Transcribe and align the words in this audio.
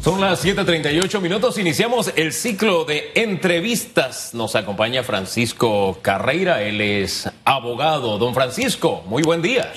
Son 0.00 0.18
las 0.18 0.42
7:38 0.42 1.20
minutos. 1.20 1.58
Iniciamos 1.58 2.10
el 2.16 2.32
ciclo 2.32 2.86
de 2.86 3.10
entrevistas. 3.14 4.32
Nos 4.32 4.56
acompaña 4.56 5.02
Francisco 5.02 5.98
Carreira. 6.00 6.62
Él 6.62 6.80
es 6.80 7.30
abogado. 7.44 8.16
Don 8.16 8.32
Francisco, 8.32 9.02
muy 9.06 9.22
buen 9.22 9.42
día. 9.42 9.70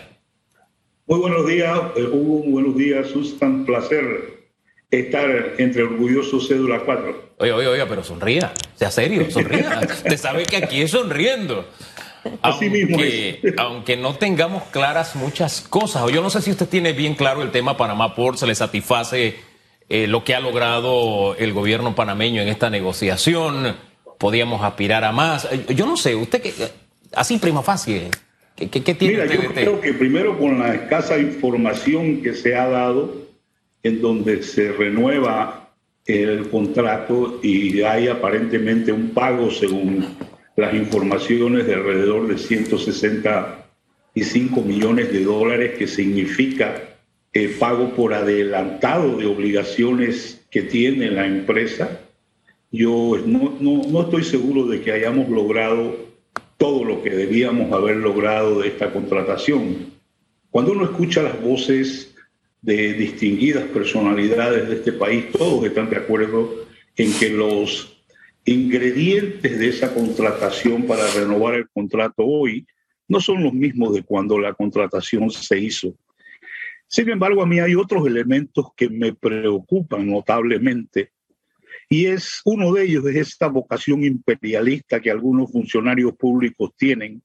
Muy 1.07 1.19
buenos 1.19 1.45
días, 1.45 1.77
eh, 1.97 2.03
Hugo. 2.03 2.41
Muy 2.45 2.53
buenos 2.53 2.77
días, 2.77 3.07
Susan. 3.09 3.65
Placer 3.65 4.47
estar 4.89 5.55
entre 5.57 5.83
orgullosos 5.83 6.47
cédula 6.47 6.79
4. 6.85 7.33
Oye, 7.39 7.51
oye, 7.51 7.67
oye, 7.67 7.85
pero 7.85 8.01
sonría. 8.01 8.53
Sea 8.75 8.91
serio, 8.91 9.29
sonría. 9.29 9.81
Usted 9.83 10.17
sabe 10.17 10.45
que 10.45 10.55
aquí 10.55 10.81
es 10.81 10.91
sonriendo. 10.91 11.65
Así 12.41 12.69
mismo 12.69 12.97
aunque 13.57 13.97
no 13.97 14.15
tengamos 14.15 14.63
claras 14.71 15.17
muchas 15.17 15.59
cosas, 15.59 16.03
o 16.03 16.09
yo 16.09 16.21
no 16.21 16.29
sé 16.29 16.41
si 16.41 16.51
usted 16.51 16.69
tiene 16.69 16.93
bien 16.93 17.15
claro 17.15 17.41
el 17.41 17.51
tema 17.51 17.75
Panamá 17.75 18.15
Port, 18.15 18.37
se 18.37 18.47
le 18.47 18.55
satisface 18.55 19.51
eh, 19.89 20.07
lo 20.07 20.23
que 20.23 20.35
ha 20.35 20.39
logrado 20.39 21.35
el 21.35 21.53
gobierno 21.53 21.95
panameño 21.95 22.41
en 22.41 22.47
esta 22.47 22.69
negociación. 22.69 23.75
Podíamos 24.17 24.63
aspirar 24.63 25.03
a 25.03 25.11
más. 25.11 25.47
Eh, 25.51 25.65
yo 25.75 25.85
no 25.85 25.97
sé, 25.97 26.15
usted 26.15 26.41
que 26.41 26.53
así 27.13 27.37
prima 27.37 27.61
fácil. 27.61 28.07
¿Qué, 28.55 28.69
qué, 28.69 28.93
tiene 28.93 29.25
Mira, 29.25 29.25
yo 29.25 29.51
creo 29.51 29.81
que 29.81 29.93
primero 29.93 30.37
con 30.37 30.59
la 30.59 30.75
escasa 30.75 31.17
información 31.17 32.21
que 32.21 32.35
se 32.35 32.55
ha 32.55 32.67
dado, 32.67 33.15
en 33.81 33.99
donde 33.99 34.43
se 34.43 34.71
renueva 34.71 35.71
el 36.05 36.49
contrato 36.49 37.39
y 37.41 37.81
hay 37.81 38.09
aparentemente 38.09 38.91
un 38.91 39.09
pago 39.09 39.49
según 39.49 40.05
las 40.55 40.75
informaciones 40.75 41.65
de 41.65 41.73
alrededor 41.73 42.27
de 42.27 42.37
165 42.37 44.61
millones 44.61 45.11
de 45.11 45.23
dólares, 45.23 45.71
que 45.77 45.87
significa 45.87 46.92
eh, 47.33 47.55
pago 47.59 47.93
por 47.95 48.13
adelantado 48.13 49.17
de 49.17 49.25
obligaciones 49.25 50.45
que 50.51 50.61
tiene 50.61 51.09
la 51.09 51.25
empresa. 51.25 51.99
Yo 52.71 53.17
no, 53.25 53.57
no, 53.59 53.81
no 53.87 54.01
estoy 54.01 54.23
seguro 54.23 54.65
de 54.65 54.81
que 54.81 54.91
hayamos 54.91 55.29
logrado 55.29 55.95
todo 56.57 56.83
lo 56.83 57.01
que 57.03 57.09
debíamos 57.09 57.71
haber 57.71 57.97
logrado 57.97 58.61
de 58.61 58.69
esta 58.69 58.91
contratación. 58.91 59.93
Cuando 60.49 60.71
uno 60.71 60.85
escucha 60.85 61.23
las 61.23 61.41
voces 61.41 62.15
de 62.61 62.93
distinguidas 62.93 63.65
personalidades 63.65 64.69
de 64.69 64.75
este 64.75 64.93
país, 64.93 65.31
todos 65.31 65.65
están 65.65 65.89
de 65.89 65.97
acuerdo 65.97 66.65
en 66.95 67.11
que 67.13 67.29
los 67.29 67.97
ingredientes 68.45 69.59
de 69.59 69.69
esa 69.69 69.93
contratación 69.93 70.83
para 70.83 71.09
renovar 71.11 71.55
el 71.55 71.69
contrato 71.69 72.23
hoy 72.25 72.65
no 73.07 73.19
son 73.19 73.43
los 73.43 73.53
mismos 73.53 73.93
de 73.93 74.03
cuando 74.03 74.39
la 74.39 74.53
contratación 74.53 75.29
se 75.31 75.59
hizo. 75.59 75.95
Sin 76.93 77.09
embargo, 77.09 77.41
a 77.41 77.47
mí 77.47 77.59
hay 77.59 77.73
otros 77.73 78.05
elementos 78.05 78.67
que 78.77 78.87
me 78.87 79.15
preocupan 79.15 80.07
notablemente 80.07 81.11
y 81.89 82.05
es 82.05 82.39
uno 82.45 82.71
de 82.71 82.83
ellos 82.83 83.03
es 83.07 83.15
esta 83.15 83.47
vocación 83.47 84.03
imperialista 84.03 84.99
que 84.99 85.09
algunos 85.09 85.51
funcionarios 85.51 86.13
públicos 86.13 86.69
tienen, 86.77 87.23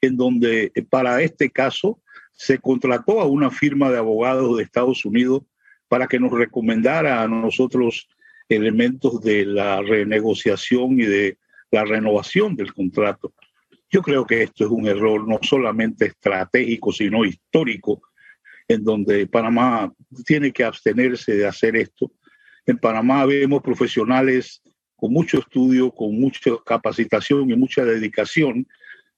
en 0.00 0.16
donde 0.16 0.70
eh, 0.72 0.82
para 0.88 1.20
este 1.22 1.50
caso 1.50 2.00
se 2.34 2.58
contrató 2.58 3.20
a 3.20 3.26
una 3.26 3.50
firma 3.50 3.90
de 3.90 3.98
abogados 3.98 4.56
de 4.56 4.62
Estados 4.62 5.04
Unidos 5.04 5.42
para 5.88 6.06
que 6.06 6.20
nos 6.20 6.30
recomendara 6.30 7.20
a 7.20 7.26
nosotros 7.26 8.08
elementos 8.48 9.20
de 9.22 9.44
la 9.44 9.82
renegociación 9.82 11.00
y 11.00 11.06
de 11.06 11.38
la 11.72 11.84
renovación 11.84 12.54
del 12.54 12.72
contrato. 12.72 13.34
Yo 13.90 14.02
creo 14.02 14.24
que 14.24 14.44
esto 14.44 14.66
es 14.66 14.70
un 14.70 14.86
error 14.86 15.26
no 15.26 15.40
solamente 15.42 16.06
estratégico, 16.06 16.92
sino 16.92 17.24
histórico 17.24 18.00
en 18.68 18.84
donde 18.84 19.26
Panamá 19.26 19.92
tiene 20.24 20.52
que 20.52 20.64
abstenerse 20.64 21.34
de 21.34 21.46
hacer 21.46 21.76
esto. 21.76 22.10
En 22.66 22.78
Panamá 22.78 23.26
vemos 23.26 23.62
profesionales 23.62 24.62
con 24.96 25.12
mucho 25.12 25.38
estudio, 25.38 25.90
con 25.90 26.18
mucha 26.18 26.52
capacitación 26.64 27.50
y 27.50 27.56
mucha 27.56 27.84
dedicación 27.84 28.66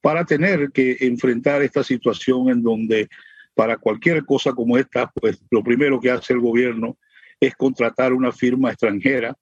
para 0.00 0.24
tener 0.24 0.70
que 0.72 0.96
enfrentar 1.00 1.62
esta 1.62 1.82
situación 1.82 2.48
en 2.48 2.62
donde 2.62 3.08
para 3.54 3.76
cualquier 3.76 4.24
cosa 4.24 4.52
como 4.52 4.76
esta, 4.76 5.10
pues 5.10 5.40
lo 5.50 5.62
primero 5.62 6.00
que 6.00 6.10
hace 6.10 6.32
el 6.32 6.40
gobierno 6.40 6.98
es 7.40 7.54
contratar 7.54 8.12
una 8.12 8.32
firma 8.32 8.70
extranjera. 8.70 9.36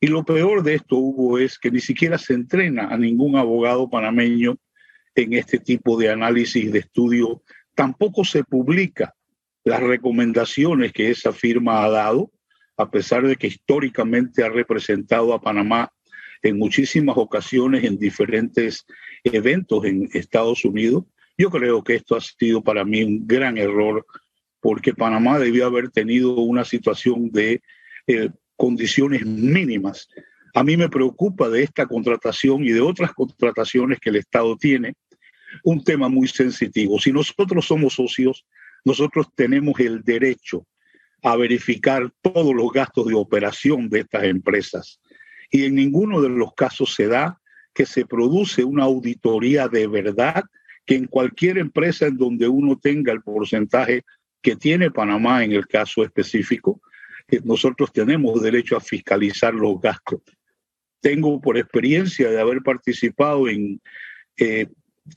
Y 0.00 0.06
lo 0.06 0.24
peor 0.24 0.62
de 0.62 0.74
esto, 0.74 0.96
Hugo, 0.96 1.38
es 1.38 1.58
que 1.58 1.70
ni 1.70 1.80
siquiera 1.80 2.16
se 2.16 2.34
entrena 2.34 2.88
a 2.88 2.96
ningún 2.96 3.36
abogado 3.36 3.90
panameño 3.90 4.56
en 5.14 5.32
este 5.32 5.58
tipo 5.58 5.98
de 5.98 6.10
análisis 6.10 6.70
de 6.70 6.78
estudio. 6.78 7.42
Tampoco 7.74 8.24
se 8.24 8.44
publica 8.44 9.14
las 9.68 9.82
recomendaciones 9.82 10.94
que 10.94 11.10
esa 11.10 11.30
firma 11.30 11.84
ha 11.84 11.90
dado, 11.90 12.32
a 12.78 12.90
pesar 12.90 13.26
de 13.26 13.36
que 13.36 13.48
históricamente 13.48 14.42
ha 14.42 14.48
representado 14.48 15.34
a 15.34 15.42
Panamá 15.42 15.92
en 16.42 16.58
muchísimas 16.58 17.18
ocasiones 17.18 17.84
en 17.84 17.98
diferentes 17.98 18.86
eventos 19.24 19.84
en 19.84 20.08
Estados 20.14 20.64
Unidos. 20.64 21.04
Yo 21.36 21.50
creo 21.50 21.84
que 21.84 21.96
esto 21.96 22.16
ha 22.16 22.20
sido 22.22 22.62
para 22.62 22.84
mí 22.86 23.02
un 23.02 23.26
gran 23.26 23.58
error 23.58 24.06
porque 24.60 24.94
Panamá 24.94 25.38
debió 25.38 25.66
haber 25.66 25.90
tenido 25.90 26.36
una 26.36 26.64
situación 26.64 27.30
de 27.30 27.60
eh, 28.06 28.30
condiciones 28.56 29.26
mínimas. 29.26 30.08
A 30.54 30.64
mí 30.64 30.78
me 30.78 30.88
preocupa 30.88 31.50
de 31.50 31.62
esta 31.62 31.84
contratación 31.84 32.64
y 32.64 32.70
de 32.70 32.80
otras 32.80 33.12
contrataciones 33.12 34.00
que 34.00 34.08
el 34.08 34.16
Estado 34.16 34.56
tiene 34.56 34.94
un 35.62 35.84
tema 35.84 36.08
muy 36.08 36.26
sensitivo. 36.26 36.98
Si 36.98 37.12
nosotros 37.12 37.66
somos 37.66 37.94
socios, 37.94 38.46
nosotros 38.88 39.26
tenemos 39.34 39.78
el 39.80 40.02
derecho 40.02 40.66
a 41.22 41.36
verificar 41.36 42.10
todos 42.22 42.54
los 42.54 42.72
gastos 42.72 43.06
de 43.06 43.14
operación 43.14 43.90
de 43.90 44.00
estas 44.00 44.24
empresas. 44.24 44.98
Y 45.50 45.66
en 45.66 45.74
ninguno 45.74 46.22
de 46.22 46.30
los 46.30 46.54
casos 46.54 46.94
se 46.94 47.06
da 47.06 47.38
que 47.74 47.84
se 47.84 48.06
produce 48.06 48.64
una 48.64 48.84
auditoría 48.84 49.68
de 49.68 49.86
verdad, 49.86 50.42
que 50.86 50.94
en 50.94 51.04
cualquier 51.04 51.58
empresa 51.58 52.06
en 52.06 52.16
donde 52.16 52.48
uno 52.48 52.78
tenga 52.78 53.12
el 53.12 53.20
porcentaje 53.20 54.04
que 54.40 54.56
tiene 54.56 54.90
Panamá 54.90 55.44
en 55.44 55.52
el 55.52 55.66
caso 55.66 56.02
específico, 56.02 56.80
eh, 57.28 57.40
nosotros 57.44 57.92
tenemos 57.92 58.40
derecho 58.40 58.74
a 58.74 58.80
fiscalizar 58.80 59.52
los 59.52 59.78
gastos. 59.82 60.22
Tengo 61.00 61.38
por 61.42 61.58
experiencia 61.58 62.30
de 62.30 62.40
haber 62.40 62.62
participado 62.62 63.48
en 63.48 63.82
eh, 64.38 64.66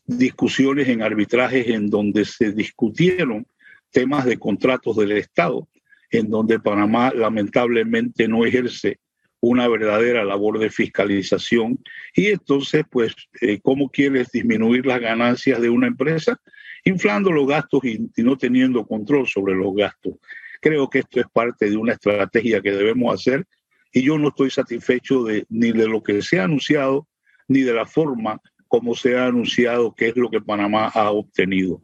discusiones 0.05 0.89
en 0.89 1.01
arbitrajes 1.01 1.67
en 1.67 1.89
donde 1.89 2.25
se 2.25 2.51
discutieron 2.51 3.47
temas 3.91 4.25
de 4.25 4.37
contratos 4.37 4.95
del 4.97 5.11
Estado, 5.13 5.67
en 6.09 6.29
donde 6.29 6.59
Panamá 6.59 7.11
lamentablemente 7.15 8.27
no 8.27 8.45
ejerce 8.45 8.99
una 9.41 9.67
verdadera 9.67 10.23
labor 10.23 10.59
de 10.59 10.69
fiscalización. 10.69 11.79
Y 12.15 12.27
entonces, 12.27 12.83
pues, 12.89 13.15
eh, 13.41 13.59
¿cómo 13.61 13.89
quieres 13.89 14.31
disminuir 14.31 14.85
las 14.85 15.01
ganancias 15.01 15.59
de 15.61 15.69
una 15.69 15.87
empresa? 15.87 16.39
Inflando 16.85 17.31
los 17.31 17.47
gastos 17.47 17.83
y, 17.83 18.09
no 18.17 18.37
teniendo 18.37 18.85
control 18.85 19.27
sobre 19.27 19.55
los 19.55 19.73
gastos. 19.75 20.13
Creo 20.61 20.89
que 20.89 20.99
esto 20.99 21.19
es 21.19 21.25
parte 21.33 21.69
de 21.69 21.77
una 21.77 21.93
estrategia 21.93 22.61
que 22.61 22.71
debemos 22.71 23.13
hacer 23.13 23.45
y 23.91 24.03
yo 24.03 24.17
no 24.17 24.29
estoy 24.29 24.51
satisfecho 24.51 25.23
de, 25.23 25.45
ni 25.49 25.71
de 25.71 25.87
lo 25.87 26.01
que 26.03 26.21
se 26.21 26.39
ha 26.39 26.43
anunciado, 26.43 27.07
ni 27.47 27.61
de 27.61 27.73
la 27.73 27.85
forma 27.85 28.39
como 28.67 28.95
se 28.95 29.17
ha 29.17 29.25
anunciado 29.25 29.93
que 29.93 30.09
es 30.09 30.15
lo 30.15 30.29
que 30.29 30.39
Panamá 30.39 30.87
ha 30.87 31.11
obtenido. 31.11 31.81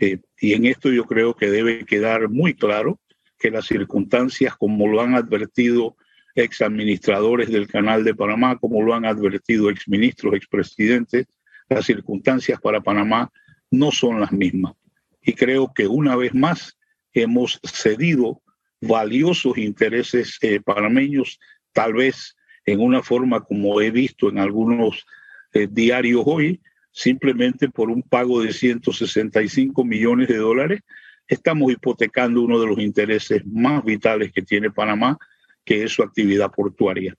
Eh, 0.00 0.18
y 0.40 0.54
en 0.54 0.64
esto 0.64 0.90
yo 0.90 1.04
creo 1.04 1.36
que 1.36 1.50
debe 1.50 1.84
quedar 1.84 2.28
muy 2.30 2.54
claro 2.54 2.98
que 3.38 3.50
las 3.50 3.66
circunstancias, 3.66 4.56
como 4.56 4.88
lo 4.88 5.00
han 5.02 5.14
advertido 5.14 5.96
ex 6.34 6.62
administradores 6.62 7.50
del 7.50 7.68
Canal 7.68 8.02
de 8.02 8.14
Panamá, 8.14 8.58
como 8.58 8.82
lo 8.82 8.94
han 8.94 9.04
advertido 9.04 9.70
ex 9.70 9.86
ministros, 9.88 10.34
ex 10.34 10.46
presidentes, 10.46 11.26
las 11.68 11.84
circunstancias 11.84 12.58
para 12.60 12.80
Panamá 12.80 13.30
no 13.70 13.92
son 13.92 14.20
las 14.20 14.32
mismas. 14.32 14.74
Y 15.22 15.34
creo 15.34 15.72
que 15.74 15.86
una 15.86 16.16
vez 16.16 16.34
más 16.34 16.78
hemos 17.12 17.60
cedido 17.62 18.42
valiosos 18.80 19.58
intereses 19.58 20.38
eh, 20.40 20.60
panameños, 20.60 21.38
tal 21.72 21.92
vez 21.92 22.36
en 22.64 22.80
una 22.80 23.02
forma 23.02 23.40
como 23.40 23.80
he 23.80 23.90
visto 23.90 24.28
en 24.30 24.38
algunos 24.38 25.04
eh, 25.52 25.68
diarios 25.70 26.22
hoy, 26.24 26.60
simplemente 27.00 27.70
por 27.70 27.90
un 27.90 28.02
pago 28.02 28.42
de 28.42 28.52
165 28.52 29.84
millones 29.84 30.28
de 30.28 30.36
dólares, 30.36 30.82
estamos 31.26 31.72
hipotecando 31.72 32.42
uno 32.42 32.60
de 32.60 32.66
los 32.66 32.78
intereses 32.78 33.42
más 33.46 33.82
vitales 33.84 34.32
que 34.32 34.42
tiene 34.42 34.70
Panamá, 34.70 35.16
que 35.64 35.84
es 35.84 35.92
su 35.92 36.02
actividad 36.02 36.50
portuaria. 36.50 37.14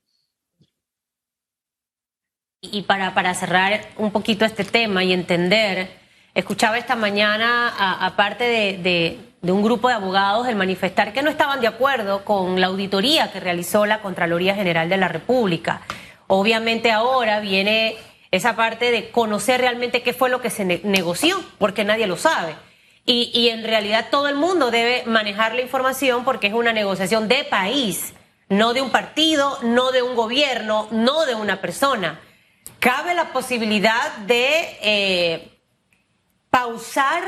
Y 2.60 2.82
para, 2.82 3.12
para 3.12 3.34
cerrar 3.34 3.80
un 3.96 4.12
poquito 4.12 4.44
este 4.44 4.64
tema 4.64 5.02
y 5.02 5.12
entender, 5.12 5.90
escuchaba 6.32 6.78
esta 6.78 6.94
mañana, 6.94 8.06
aparte 8.06 8.44
de, 8.44 9.18
de 9.40 9.52
un 9.52 9.64
grupo 9.64 9.88
de 9.88 9.94
abogados, 9.94 10.46
el 10.46 10.54
manifestar 10.54 11.12
que 11.12 11.24
no 11.24 11.30
estaban 11.30 11.60
de 11.60 11.66
acuerdo 11.66 12.24
con 12.24 12.60
la 12.60 12.68
auditoría 12.68 13.32
que 13.32 13.40
realizó 13.40 13.84
la 13.84 14.00
Contraloría 14.00 14.54
General 14.54 14.88
de 14.88 14.96
la 14.96 15.08
República. 15.08 15.80
Obviamente 16.28 16.92
ahora 16.92 17.40
viene 17.40 17.96
esa 18.32 18.56
parte 18.56 18.90
de 18.90 19.10
conocer 19.10 19.60
realmente 19.60 20.02
qué 20.02 20.14
fue 20.14 20.30
lo 20.30 20.40
que 20.40 20.50
se 20.50 20.64
negoció, 20.64 21.38
porque 21.58 21.84
nadie 21.84 22.06
lo 22.06 22.16
sabe. 22.16 22.56
Y, 23.04 23.48
en 23.48 23.64
realidad 23.64 24.08
todo 24.10 24.28
el 24.28 24.36
mundo 24.36 24.70
debe 24.70 25.02
manejar 25.06 25.54
la 25.54 25.60
información 25.60 26.24
porque 26.24 26.46
es 26.46 26.52
una 26.54 26.72
negociación 26.72 27.28
de 27.28 27.44
país. 27.44 28.14
no 28.48 28.74
de 28.74 28.82
un 28.82 28.90
partido, 28.90 29.58
no 29.62 29.92
de 29.92 30.02
un 30.02 30.14
gobierno, 30.14 30.86
no 30.90 31.24
de 31.24 31.34
una 31.34 31.62
persona. 31.62 32.20
¿Cabe 32.80 33.14
la 33.14 33.32
posibilidad 33.32 34.16
de 34.26 34.78
eh, 34.82 35.58
pausar 36.50 37.22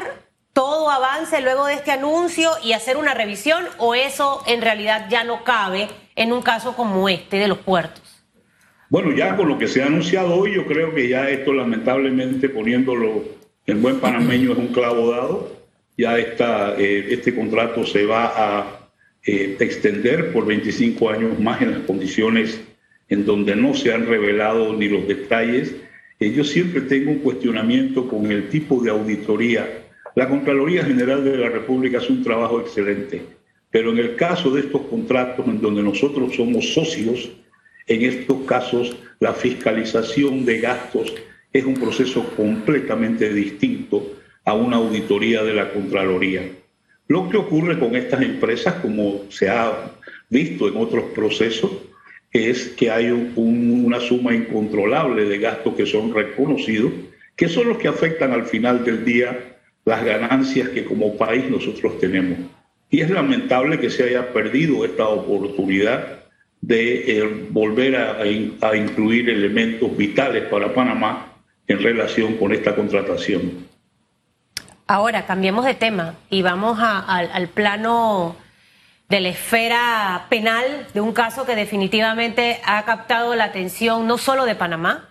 todo 0.53 0.91
avance 0.91 1.41
luego 1.41 1.65
de 1.65 1.75
este 1.75 1.93
anuncio 1.93 2.51
y 2.62 2.75
hacer 2.75 2.99
una 2.99 3.15
revisión 3.15 3.67
o 3.79 3.95
eso 3.95 4.43
en 4.47 4.61
realidad 4.61 5.06
ya 5.09 5.25
no 5.25 5.45
cabe 5.45 5.89
en 6.15 6.31
un 6.31 6.43
caso 6.43 6.77
como 6.77 7.09
este 7.09 7.39
de 7.39 7.49
los 7.49 7.59
puertos? 7.59 8.04
Bueno, 8.94 9.11
ya 9.11 9.35
con 9.35 9.49
lo 9.49 9.58
que 9.58 9.67
se 9.67 9.82
ha 9.82 9.87
anunciado 9.87 10.37
hoy, 10.37 10.55
yo 10.55 10.67
creo 10.67 10.94
que 10.94 11.08
ya 11.08 11.29
esto 11.29 11.52
lamentablemente 11.52 12.49
poniéndolo 12.49 13.25
en 13.67 13.82
buen 13.82 13.99
panameño 13.99 14.52
es 14.52 14.58
un 14.58 14.69
clavo 14.69 15.11
dado. 15.11 15.50
Ya 15.99 16.17
está, 16.17 16.76
eh, 16.79 17.08
este 17.11 17.35
contrato 17.35 17.85
se 17.85 18.06
va 18.06 18.32
a 18.37 18.88
eh, 19.26 19.56
extender 19.58 20.32
por 20.32 20.46
25 20.46 21.11
años 21.11 21.41
más 21.41 21.61
en 21.61 21.73
las 21.73 21.81
condiciones 21.81 22.61
en 23.08 23.26
donde 23.26 23.56
no 23.56 23.75
se 23.75 23.93
han 23.93 24.06
revelado 24.06 24.73
ni 24.75 24.88
los 24.88 25.08
detalles. 25.08 25.75
Eh, 26.20 26.31
yo 26.31 26.44
siempre 26.44 26.82
tengo 26.82 27.11
un 27.11 27.19
cuestionamiento 27.19 28.06
con 28.06 28.31
el 28.31 28.49
tipo 28.49 28.81
de 28.81 28.91
auditoría. 28.93 29.87
La 30.14 30.29
Contraloría 30.29 30.85
General 30.85 31.25
de 31.25 31.37
la 31.37 31.49
República 31.49 31.99
hace 31.99 32.12
un 32.12 32.23
trabajo 32.23 32.61
excelente, 32.61 33.23
pero 33.73 33.91
en 33.91 33.99
el 33.99 34.14
caso 34.14 34.52
de 34.52 34.61
estos 34.61 34.82
contratos 34.82 35.44
en 35.49 35.61
donde 35.61 35.82
nosotros 35.82 36.37
somos 36.37 36.73
socios, 36.73 37.29
en 37.86 38.02
estos 38.02 38.42
casos 38.44 38.96
la 39.20 39.32
fiscalización 39.32 40.44
de 40.44 40.60
gastos 40.60 41.14
es 41.52 41.64
un 41.64 41.75
proceso 41.75 42.25
completamente 42.36 43.32
distinto 43.32 44.16
a 44.44 44.54
una 44.54 44.76
auditoría 44.76 45.42
de 45.42 45.54
la 45.54 45.72
Contraloría. 45.72 46.42
Lo 47.06 47.28
que 47.28 47.36
ocurre 47.36 47.78
con 47.78 47.94
estas 47.96 48.22
empresas, 48.22 48.75
como 48.75 49.22
se 49.28 49.48
ha 49.48 49.92
visto 50.31 50.69
en 50.69 50.76
otros 50.76 51.04
procesos, 51.14 51.70
es 52.32 52.69
que 52.70 52.90
hay 52.90 53.10
una 53.36 54.00
suma 54.00 54.34
incontrolable 54.34 55.25
de 55.25 55.38
gastos 55.38 55.75
que 55.75 55.86
son 55.86 56.12
reconocidos, 56.12 56.92
que 57.36 57.48
son 57.48 57.69
los 57.69 57.78
que 57.78 57.88
afectan 57.88 58.32
al 58.32 58.46
final 58.46 58.84
del 58.84 59.04
día 59.04 59.58
las 59.84 60.04
ganancias 60.04 60.70
que 60.70 60.84
como 60.84 61.16
país 61.16 61.48
nosotros 61.48 62.00
tenemos. 62.00 62.38
Y 62.90 63.00
es 63.00 63.10
lamentable 63.10 63.78
que 63.78 63.90
se 63.90 64.04
haya 64.04 64.32
perdido 64.32 64.84
esta 64.84 65.06
oportunidad 65.06 66.24
de 66.66 67.19
eh, 67.19 67.46
volver 67.50 67.94
a, 67.96 68.75
incluir 68.76 69.28
elementos 69.28 69.94
vitales 69.96 70.44
para 70.49 70.72
Panamá 70.72 71.34
en 71.66 71.82
relación 71.82 72.37
con 72.37 72.52
esta 72.52 72.75
contratación. 72.75 73.69
Ahora, 74.87 75.26
cambiemos 75.26 75.64
de 75.64 75.75
tema 75.75 76.14
y 76.31 76.43
vamos 76.43 76.78
al 76.81 77.49
plano 77.49 78.37
de 79.08 79.20
la 79.20 79.28
esfera 79.28 80.26
penal 80.31 80.87
de 80.94 81.00
un 81.00 81.12
caso 81.12 81.44
que 81.44 81.55
definitivamente 81.55 82.61
ha 82.64 82.84
captado 82.84 83.34
la 83.34 83.44
atención 83.44 84.06
no 84.06 84.17
solo 84.17 84.46
de 84.46 84.55
Panamá, 84.55 85.10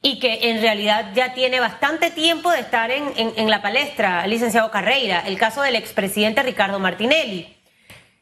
y 0.00 0.20
que 0.20 0.50
en 0.50 0.60
realidad 0.60 1.12
ya 1.14 1.34
tiene 1.34 1.58
bastante 1.58 2.10
tiempo 2.10 2.50
de 2.52 2.60
estar 2.60 2.90
en, 2.90 3.12
en, 3.16 3.50
la 3.50 3.62
palestra, 3.62 4.26
licenciado 4.28 4.70
Carreira, 4.70 5.20
el 5.26 5.36
caso 5.36 5.62
del 5.62 5.74
expresidente 5.74 6.42
Ricardo 6.42 6.78
Martinelli. 6.78 7.56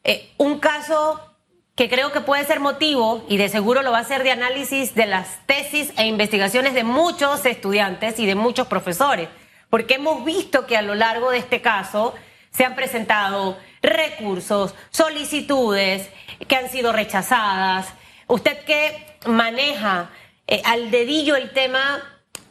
Eh, 0.02 0.31
un 0.38 0.58
caso 0.58 1.36
que 1.76 1.90
creo 1.90 2.11
que 2.11 2.23
puede 2.23 2.44
ser 2.46 2.58
motivo, 2.58 3.25
y 3.28 3.37
de 3.37 3.50
seguro 3.50 3.82
lo 3.82 3.93
va 3.93 3.99
a 3.99 4.05
ser 4.05 4.23
de 4.23 4.31
análisis 4.31 4.94
de 4.94 5.05
las 5.05 5.46
tesis 5.46 5.93
e 5.99 6.06
investigaciones 6.06 6.73
de 6.73 6.84
muchos 6.84 7.44
estudiantes 7.44 8.19
y 8.19 8.25
de 8.25 8.34
muchos 8.34 8.67
profesores, 8.67 9.28
porque 9.69 9.94
hemos 9.94 10.25
visto 10.25 10.67
que 10.67 10.78
a 10.78 10.82
lo 10.82 10.94
largo 10.94 11.31
de 11.31 11.38
este 11.38 11.61
caso 11.61 12.14
se 12.50 12.64
han 12.64 12.75
presentado 12.75 13.58
recursos, 13.82 14.75
solicitudes 14.90 16.08
que 16.49 16.56
han 16.56 16.70
sido 16.70 16.93
rechazadas. 16.93 17.93
Usted 18.26 18.64
que 18.64 19.19
maneja 19.26 20.11
eh, 20.46 20.62
al 20.64 20.90
dedillo 20.90 21.37
el 21.37 21.50
tema 21.50 22.02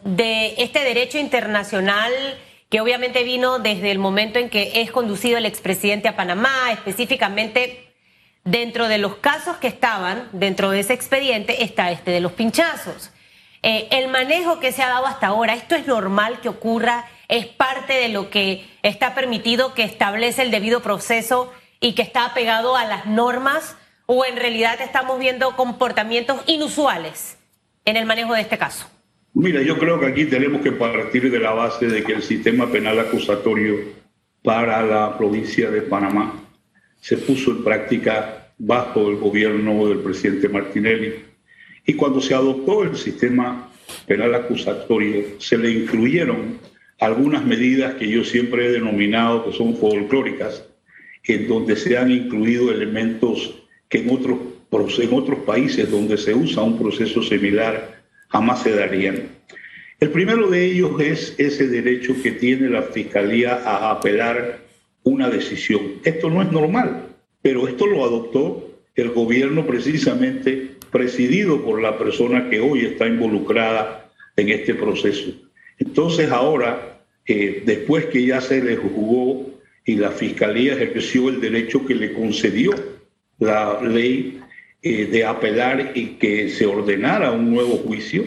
de 0.03 0.53
este 0.59 0.83
derecho 0.83 1.17
internacional 1.17 2.13
que 2.69 2.79
obviamente 2.79 3.23
vino 3.23 3.57
desde 3.57 3.89
el 3.89 3.97
momento 3.97 4.37
en 4.37 4.51
que 4.51 4.81
es 4.81 4.91
conducido 4.91 5.39
el 5.39 5.47
expresidente 5.47 6.07
a 6.07 6.15
Panamá, 6.15 6.71
específicamente 6.71 7.84
dentro 8.45 8.87
de 8.87 8.99
los 8.99 9.15
casos 9.15 9.57
que 9.57 9.67
estaban 9.67 10.29
dentro 10.31 10.69
de 10.69 10.79
ese 10.79 10.93
expediente 10.93 11.63
está 11.63 11.91
este 11.91 12.11
de 12.11 12.21
los 12.21 12.31
pinchazos. 12.31 13.11
Eh, 13.63 13.87
el 13.91 14.09
manejo 14.09 14.59
que 14.59 14.71
se 14.71 14.83
ha 14.83 14.89
dado 14.89 15.07
hasta 15.07 15.27
ahora, 15.27 15.55
¿esto 15.55 15.75
es 15.75 15.87
normal 15.87 16.39
que 16.39 16.49
ocurra? 16.49 17.05
¿Es 17.27 17.47
parte 17.47 17.93
de 17.93 18.09
lo 18.09 18.29
que 18.29 18.63
está 18.83 19.15
permitido, 19.15 19.73
que 19.73 19.83
establece 19.83 20.43
el 20.43 20.51
debido 20.51 20.81
proceso 20.81 21.51
y 21.79 21.93
que 21.93 22.03
está 22.03 22.25
apegado 22.25 22.77
a 22.77 22.85
las 22.85 23.07
normas? 23.07 23.75
¿O 24.05 24.23
en 24.23 24.37
realidad 24.37 24.79
estamos 24.79 25.19
viendo 25.19 25.55
comportamientos 25.55 26.43
inusuales 26.45 27.39
en 27.85 27.97
el 27.97 28.05
manejo 28.05 28.35
de 28.35 28.41
este 28.41 28.59
caso? 28.59 28.87
Mira, 29.33 29.63
yo 29.63 29.79
creo 29.79 29.99
que 29.99 30.05
aquí 30.05 30.25
tenemos 30.25 30.61
que 30.61 30.71
partir 30.71 31.31
de 31.31 31.39
la 31.39 31.51
base 31.51 31.87
de 31.87 32.03
que 32.03 32.13
el 32.13 32.21
sistema 32.21 32.71
penal 32.71 32.99
acusatorio 32.99 33.77
para 34.43 34.83
la 34.83 35.17
provincia 35.17 35.71
de 35.71 35.81
Panamá 35.81 36.44
se 37.05 37.17
puso 37.17 37.51
en 37.51 37.63
práctica 37.63 38.47
bajo 38.57 39.11
el 39.11 39.17
gobierno 39.17 39.87
del 39.87 39.99
presidente 39.99 40.49
Martinelli 40.49 41.13
y 41.85 41.93
cuando 41.93 42.19
se 42.19 42.33
adoptó 42.33 42.83
el 42.83 42.95
sistema 42.97 43.69
penal 44.07 44.33
acusatorio, 44.33 45.39
se 45.39 45.55
le 45.55 45.69
incluyeron 45.69 46.57
algunas 46.99 47.45
medidas 47.45 47.93
que 47.93 48.09
yo 48.09 48.23
siempre 48.23 48.65
he 48.65 48.71
denominado 48.71 49.45
que 49.45 49.55
son 49.55 49.77
folclóricas, 49.77 50.65
en 51.25 51.47
donde 51.47 51.75
se 51.75 51.95
han 51.95 52.09
incluido 52.09 52.71
elementos 52.71 53.53
que 53.87 53.99
en 53.99 54.09
otros, 54.09 54.97
en 54.97 55.13
otros 55.13 55.39
países 55.45 55.91
donde 55.91 56.17
se 56.17 56.33
usa 56.33 56.63
un 56.63 56.79
proceso 56.79 57.21
similar 57.21 58.01
jamás 58.29 58.63
se 58.63 58.71
darían. 58.71 59.29
El 59.99 60.09
primero 60.09 60.49
de 60.49 60.65
ellos 60.65 60.99
es 60.99 61.35
ese 61.37 61.67
derecho 61.67 62.15
que 62.23 62.31
tiene 62.31 62.67
la 62.67 62.81
Fiscalía 62.81 63.61
a 63.63 63.91
apelar 63.91 64.64
una 65.05 65.29
decisión. 65.29 65.93
Esto 66.03 66.29
no 66.29 66.41
es 66.41 66.51
normal, 66.51 67.07
pero 67.41 67.67
esto 67.67 67.87
lo 67.87 68.03
adoptó 68.03 68.69
el 68.95 69.09
gobierno 69.11 69.65
precisamente 69.65 70.71
presidido 70.91 71.63
por 71.63 71.81
la 71.81 71.97
persona 71.97 72.49
que 72.49 72.59
hoy 72.59 72.85
está 72.85 73.07
involucrada 73.07 74.09
en 74.35 74.49
este 74.49 74.73
proceso. 74.73 75.31
Entonces 75.77 76.31
ahora, 76.31 76.99
eh, 77.25 77.63
después 77.65 78.05
que 78.05 78.25
ya 78.25 78.41
se 78.41 78.63
le 78.63 78.75
juzgó 78.75 79.49
y 79.85 79.95
la 79.95 80.11
Fiscalía 80.11 80.73
ejerció 80.73 81.29
el 81.29 81.39
derecho 81.39 81.85
que 81.85 81.95
le 81.95 82.13
concedió 82.13 82.71
la 83.39 83.81
ley 83.81 84.39
eh, 84.81 85.05
de 85.05 85.25
apelar 85.25 85.91
y 85.95 86.17
que 86.17 86.49
se 86.49 86.65
ordenara 86.65 87.31
un 87.31 87.53
nuevo 87.53 87.77
juicio, 87.77 88.23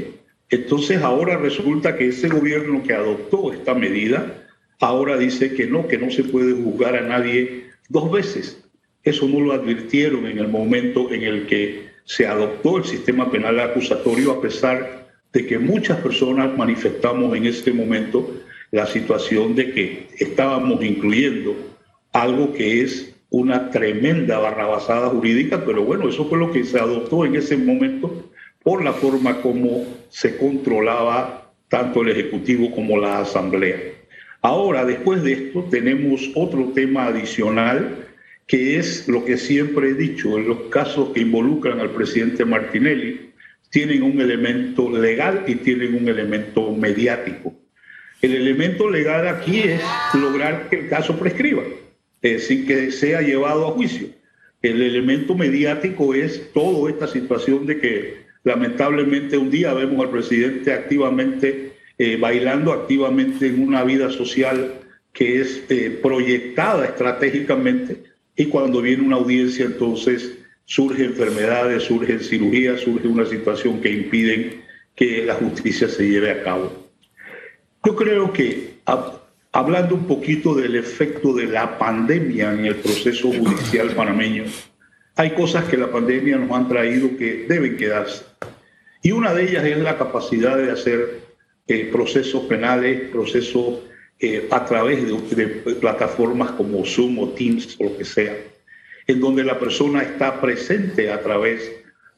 entonces 0.51 1.03
ahora 1.03 1.37
resulta 1.37 1.97
que 1.97 2.09
ese 2.09 2.29
gobierno 2.29 2.83
que 2.83 2.95
adoptó 2.95 3.53
esta 3.53 3.75
medida, 3.75 4.47
ahora 4.81 5.17
dice 5.17 5.55
que 5.55 5.67
no, 5.67 5.89
que 5.89 5.99
no 5.99 6.11
se 6.11 6.25
puede 6.25 6.53
juzgar 6.53 6.97
a 6.97 7.03
nadie 7.03 7.65
dos 7.89 8.11
veces. 8.11 8.65
Eso 9.03 9.29
no 9.29 9.41
lo 9.41 9.53
advirtieron 9.53 10.27
en 10.27 10.39
el 10.39 10.49
momento 10.49 11.13
en 11.13 11.23
el 11.23 11.47
que 11.47 11.89
se 12.05 12.27
adoptó 12.27 12.79
el 12.79 12.85
sistema 12.85 13.31
penal 13.31 13.61
acusatorio 13.61 14.33
a 14.33 14.41
pesar 14.41 15.09
de 15.33 15.47
que 15.47 15.59
muchas 15.59 15.99
personas 15.99 16.57
manifestamos 16.57 17.37
en 17.37 17.47
este 17.47 17.73
momento 17.73 18.35
la 18.71 18.87
situación 18.87 19.55
de 19.55 19.73
que 19.73 20.09
estábamos 20.19 20.83
incluyendo 20.83 21.57
algo 22.13 22.53
que 22.53 22.83
es 22.83 23.15
una 23.31 23.71
tremenda 23.71 24.39
barrabasada 24.39 25.09
jurídica, 25.09 25.65
pero 25.65 25.85
bueno, 25.85 26.09
eso 26.09 26.25
fue 26.27 26.39
lo 26.39 26.51
que 26.51 26.65
se 26.65 26.79
adoptó 26.79 27.25
en 27.25 27.37
ese 27.37 27.57
momento 27.57 28.31
por 28.63 28.83
la 28.83 28.93
forma 28.93 29.41
como 29.43 29.87
se 30.09 30.37
controlaba 30.37 31.53
tanto 31.69 32.03
el 32.03 32.11
Ejecutivo 32.11 32.71
como 32.71 32.99
la 32.99 33.21
Asamblea. 33.21 33.98
Ahora, 34.41 34.85
después 34.85 35.23
de 35.23 35.33
esto, 35.33 35.65
tenemos 35.71 36.31
otro 36.35 36.73
tema 36.75 37.07
adicional 37.07 38.07
que 38.47 38.79
es 38.79 39.07
lo 39.09 39.25
que 39.27 39.37
siempre 39.37 39.91
he 39.91 39.95
dicho, 39.95 40.39
en 40.39 40.49
los 40.49 40.63
casos 40.71 41.11
que 41.11 41.21
involucran 41.21 41.81
al 41.81 41.91
presidente 41.91 42.47
Martinelli, 42.47 43.31
tienen 43.71 44.03
un 44.03 44.19
elemento 44.21 44.91
legal 44.91 45.45
y 45.47 45.57
tienen 45.57 45.95
un 45.95 46.09
elemento 46.09 46.73
mediático. 46.73 47.55
El 48.23 48.35
elemento 48.35 48.89
legal 48.89 49.29
aquí 49.29 49.61
es 49.61 49.83
lograr 50.15 50.71
que 50.71 50.77
el 50.77 50.89
caso 50.89 51.19
prescriba, 51.19 51.63
es 52.23 52.33
decir, 52.33 52.67
que 52.67 52.91
sea 52.91 53.21
llevado 53.21 53.69
a 53.69 53.73
juicio. 53.73 54.09
El 54.63 54.81
elemento 54.81 55.35
mediático 55.35 56.15
es 56.15 56.51
toda 56.53 56.91
esta 56.91 57.07
situación 57.07 57.67
de 57.67 57.79
que 57.79 58.17
lamentablemente 58.45 59.37
un 59.37 59.51
día 59.51 59.75
vemos 59.75 60.05
al 60.05 60.11
presidente 60.11 60.73
activamente 60.73 61.73
eh, 61.99 62.17
bailando 62.17 62.73
activamente 62.73 63.49
en 63.49 63.63
una 63.63 63.83
vida 63.83 64.11
social 64.11 64.75
que 65.13 65.41
es 65.41 65.65
eh, 65.69 65.99
proyectada 66.01 66.87
estratégicamente 66.87 68.05
y 68.37 68.47
cuando 68.47 68.81
viene 68.81 69.03
una 69.03 69.17
audiencia 69.17 69.65
entonces 69.65 70.39
surgen 70.65 71.07
enfermedades, 71.07 71.85
surgen 71.85 72.21
cirugías, 72.21 72.81
surge 72.83 73.09
una 73.09 73.27
situación 73.27 73.81
que 73.81 73.91
impiden 73.91 74.63
que 74.95 75.25
la 75.25 75.35
justicia 75.35 75.89
se 75.89 76.09
lleve 76.09 76.31
a 76.31 76.43
cabo. 76.45 76.89
Yo 77.85 77.97
creo 77.97 78.33
que 78.33 78.75
hablando 79.53 79.95
un 79.95 80.07
poquito 80.07 80.55
del 80.55 80.77
efecto 80.77 81.33
de 81.33 81.47
la 81.47 81.79
pandemia 81.79 82.53
en 82.53 82.67
el 82.67 82.77
proceso 82.77 83.33
judicial 83.33 83.89
panameño, 83.91 84.45
hay 85.17 85.31
cosas 85.31 85.65
que 85.65 85.77
la 85.77 85.91
pandemia 85.91 86.37
nos 86.37 86.51
han 86.53 86.69
traído 86.69 87.17
que 87.17 87.47
deben 87.49 87.77
quedarse. 87.77 88.25
Y 89.03 89.13
una 89.13 89.35
de 89.35 89.49
ellas 89.49 89.65
es 89.65 89.79
la 89.79 89.97
capacidad 89.97 90.57
de 90.57 90.71
hacer 90.71 91.28
eh, 91.69 91.91
procesos 91.93 92.45
penales, 92.45 93.11
procesos 93.11 93.81
eh, 94.21 94.49
a 94.51 94.65
través 94.65 95.07
de, 95.37 95.47
plataformas 95.81 96.53
como 96.53 96.83
Zoom 96.87 97.19
o 97.19 97.29
Teams 97.29 97.77
o 97.79 97.85
lo 97.85 97.99
que 97.99 98.07
sea, 98.07 98.35
en 99.07 99.21
donde 99.21 99.45
la 99.45 99.59
persona 99.59 100.03
está 100.03 100.41
presente 100.41 101.13
a 101.13 101.21
través 101.21 101.71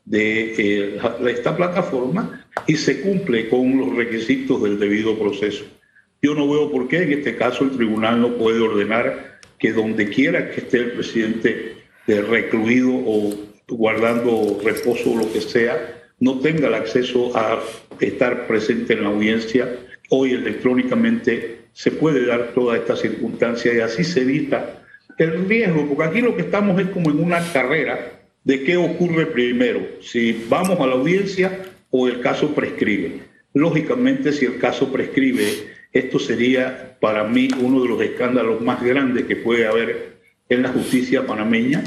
de 0.04 0.54
eh, 0.56 1.00
esta 1.28 1.56
plataforma 1.56 2.46
y 2.68 2.76
se 2.76 3.00
cumple 3.00 3.48
con 3.48 3.76
los 3.76 3.96
requisitos 3.96 4.62
del 4.62 4.78
debido 4.78 5.18
proceso. 5.18 5.64
Yo 6.22 6.36
no 6.36 6.48
veo 6.48 6.70
por 6.70 6.86
qué 6.86 7.02
en 7.02 7.12
este 7.14 7.36
caso 7.36 7.64
el 7.64 7.72
tribunal 7.72 8.20
no 8.20 8.36
puede 8.36 8.60
ordenar 8.60 9.40
que 9.58 9.72
donde 9.72 10.08
quiera 10.10 10.52
que 10.52 10.60
esté 10.60 10.78
el 10.78 10.92
presidente 10.92 11.74
recluido 12.06 12.92
o 12.92 13.34
guardando 13.68 14.60
reposo 14.62 15.10
o 15.10 15.16
lo 15.16 15.32
que 15.32 15.40
sea, 15.40 16.00
no 16.20 16.38
tenga 16.38 16.68
el 16.68 16.74
acceso 16.74 17.36
a 17.36 17.60
estar 18.00 18.46
presente 18.46 18.94
en 18.94 19.02
la 19.02 19.10
audiencia. 19.10 19.76
Hoy 20.10 20.32
electrónicamente 20.32 21.60
se 21.72 21.90
puede 21.90 22.26
dar 22.26 22.52
toda 22.54 22.76
esta 22.76 22.96
circunstancia 22.96 23.72
y 23.72 23.80
así 23.80 24.04
se 24.04 24.22
evita 24.22 24.82
el 25.18 25.46
riesgo, 25.48 25.86
porque 25.86 26.04
aquí 26.04 26.20
lo 26.20 26.34
que 26.34 26.42
estamos 26.42 26.80
es 26.80 26.88
como 26.88 27.10
en 27.10 27.20
una 27.20 27.40
carrera 27.52 28.20
de 28.44 28.64
qué 28.64 28.76
ocurre 28.76 29.26
primero, 29.26 29.80
si 30.00 30.44
vamos 30.48 30.80
a 30.80 30.86
la 30.86 30.94
audiencia 30.94 31.58
o 31.90 32.08
el 32.08 32.20
caso 32.20 32.54
prescribe. 32.54 33.20
Lógicamente, 33.52 34.32
si 34.32 34.46
el 34.46 34.58
caso 34.58 34.90
prescribe, 34.90 35.44
esto 35.92 36.18
sería 36.18 36.96
para 37.00 37.24
mí 37.24 37.48
uno 37.60 37.82
de 37.82 37.88
los 37.88 38.00
escándalos 38.00 38.60
más 38.60 38.82
grandes 38.82 39.26
que 39.26 39.36
puede 39.36 39.66
haber 39.66 40.20
en 40.48 40.62
la 40.62 40.70
justicia 40.70 41.26
panameña, 41.26 41.82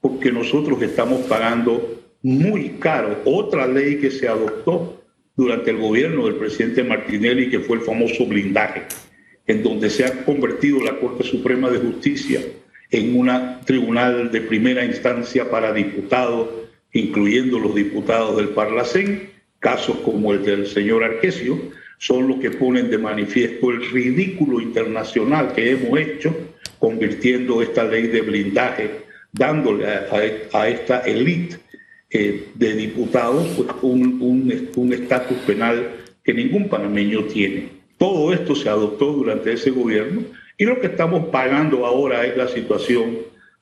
porque 0.00 0.32
nosotros 0.32 0.80
estamos 0.80 1.22
pagando 1.26 2.02
muy 2.22 2.70
caro 2.80 3.20
otra 3.24 3.66
ley 3.66 3.96
que 3.96 4.10
se 4.10 4.28
adoptó 4.28 4.97
durante 5.38 5.70
el 5.70 5.76
gobierno 5.76 6.26
del 6.26 6.34
presidente 6.34 6.82
Martinelli, 6.82 7.48
que 7.48 7.60
fue 7.60 7.76
el 7.76 7.84
famoso 7.84 8.26
blindaje, 8.26 8.82
en 9.46 9.62
donde 9.62 9.88
se 9.88 10.04
ha 10.04 10.24
convertido 10.24 10.82
la 10.82 10.98
Corte 10.98 11.22
Suprema 11.22 11.70
de 11.70 11.78
Justicia 11.78 12.40
en 12.90 13.16
un 13.16 13.30
tribunal 13.64 14.32
de 14.32 14.40
primera 14.40 14.84
instancia 14.84 15.48
para 15.48 15.72
diputados, 15.72 16.48
incluyendo 16.92 17.60
los 17.60 17.72
diputados 17.72 18.36
del 18.36 18.48
Parlacén, 18.48 19.30
casos 19.60 19.98
como 19.98 20.32
el 20.32 20.44
del 20.44 20.66
señor 20.66 21.04
Arquesio, 21.04 21.56
son 21.98 22.26
los 22.26 22.40
que 22.40 22.50
ponen 22.50 22.90
de 22.90 22.98
manifiesto 22.98 23.70
el 23.70 23.88
ridículo 23.92 24.60
internacional 24.60 25.52
que 25.54 25.70
hemos 25.70 26.00
hecho, 26.00 26.34
convirtiendo 26.80 27.62
esta 27.62 27.84
ley 27.84 28.08
de 28.08 28.22
blindaje, 28.22 28.90
dándole 29.32 29.86
a, 29.86 30.68
esta 30.68 30.98
élite 31.02 31.58
eh, 32.10 32.48
de 32.54 32.74
diputados 32.74 33.46
pues, 33.56 33.68
un 33.82 34.92
estatus 34.92 35.38
penal 35.46 35.90
que 36.24 36.34
ningún 36.34 36.68
panameño 36.68 37.24
tiene. 37.24 37.68
Todo 37.98 38.32
esto 38.32 38.54
se 38.54 38.68
adoptó 38.68 39.12
durante 39.12 39.52
ese 39.52 39.70
gobierno 39.70 40.22
y 40.56 40.64
lo 40.64 40.80
que 40.80 40.88
estamos 40.88 41.28
pagando 41.28 41.86
ahora 41.86 42.24
es 42.26 42.36
la 42.36 42.48
situación 42.48 43.18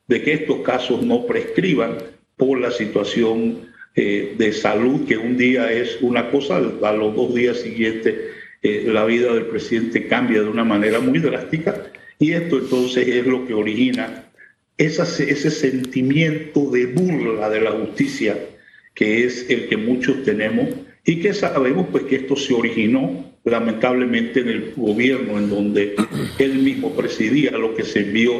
de 0.09 0.23
que 0.23 0.33
estos 0.35 0.61
casos 0.61 1.03
no 1.03 1.27
prescriban 1.27 1.99
por 2.37 2.61
la 2.61 2.71
situación 2.71 3.69
eh, 3.95 4.35
de 4.37 4.53
salud, 4.53 5.07
que 5.07 5.17
un 5.17 5.37
día 5.37 5.73
es 5.73 5.99
una 6.01 6.31
cosa, 6.31 6.57
a 6.57 6.93
los 6.93 7.17
dos 7.17 7.35
días 7.35 7.59
siguientes 7.59 8.15
eh, 8.63 8.85
la 8.87 9.05
vida 9.05 9.33
del 9.33 9.47
presidente 9.47 10.07
cambia 10.07 10.43
de 10.43 10.49
una 10.49 10.65
manera 10.65 11.01
muy 11.01 11.19
drástica 11.19 11.83
y 12.19 12.33
esto 12.33 12.59
entonces 12.59 13.09
es 13.09 13.27
lo 13.27 13.47
que 13.47 13.55
origina 13.55 14.25
ese 14.79 15.51
sentimiento 15.51 16.71
de 16.71 16.87
burla 16.87 17.49
de 17.49 17.61
la 17.61 17.73
justicia 17.73 18.37
que 18.97 19.25
es 19.25 19.49
el 19.51 19.69
que 19.69 19.77
muchos 19.77 20.25
tenemos 20.25 20.71
y 21.05 21.21
que 21.21 21.33
sabemos 21.35 21.87
pues 21.93 22.05
que 22.05 22.17
esto 22.17 22.35
se 22.35 22.53
originó 22.55 23.33
lamentablemente 23.45 24.41
en 24.41 24.49
el 24.49 24.75
gobierno 24.75 25.39
en 25.39 25.51
donde 25.51 25.95
él 26.39 26.55
mismo 26.55 26.93
presidía 26.93 27.53
lo 27.53 27.75
que 27.77 27.85
se 27.85 28.01
envió 28.01 28.33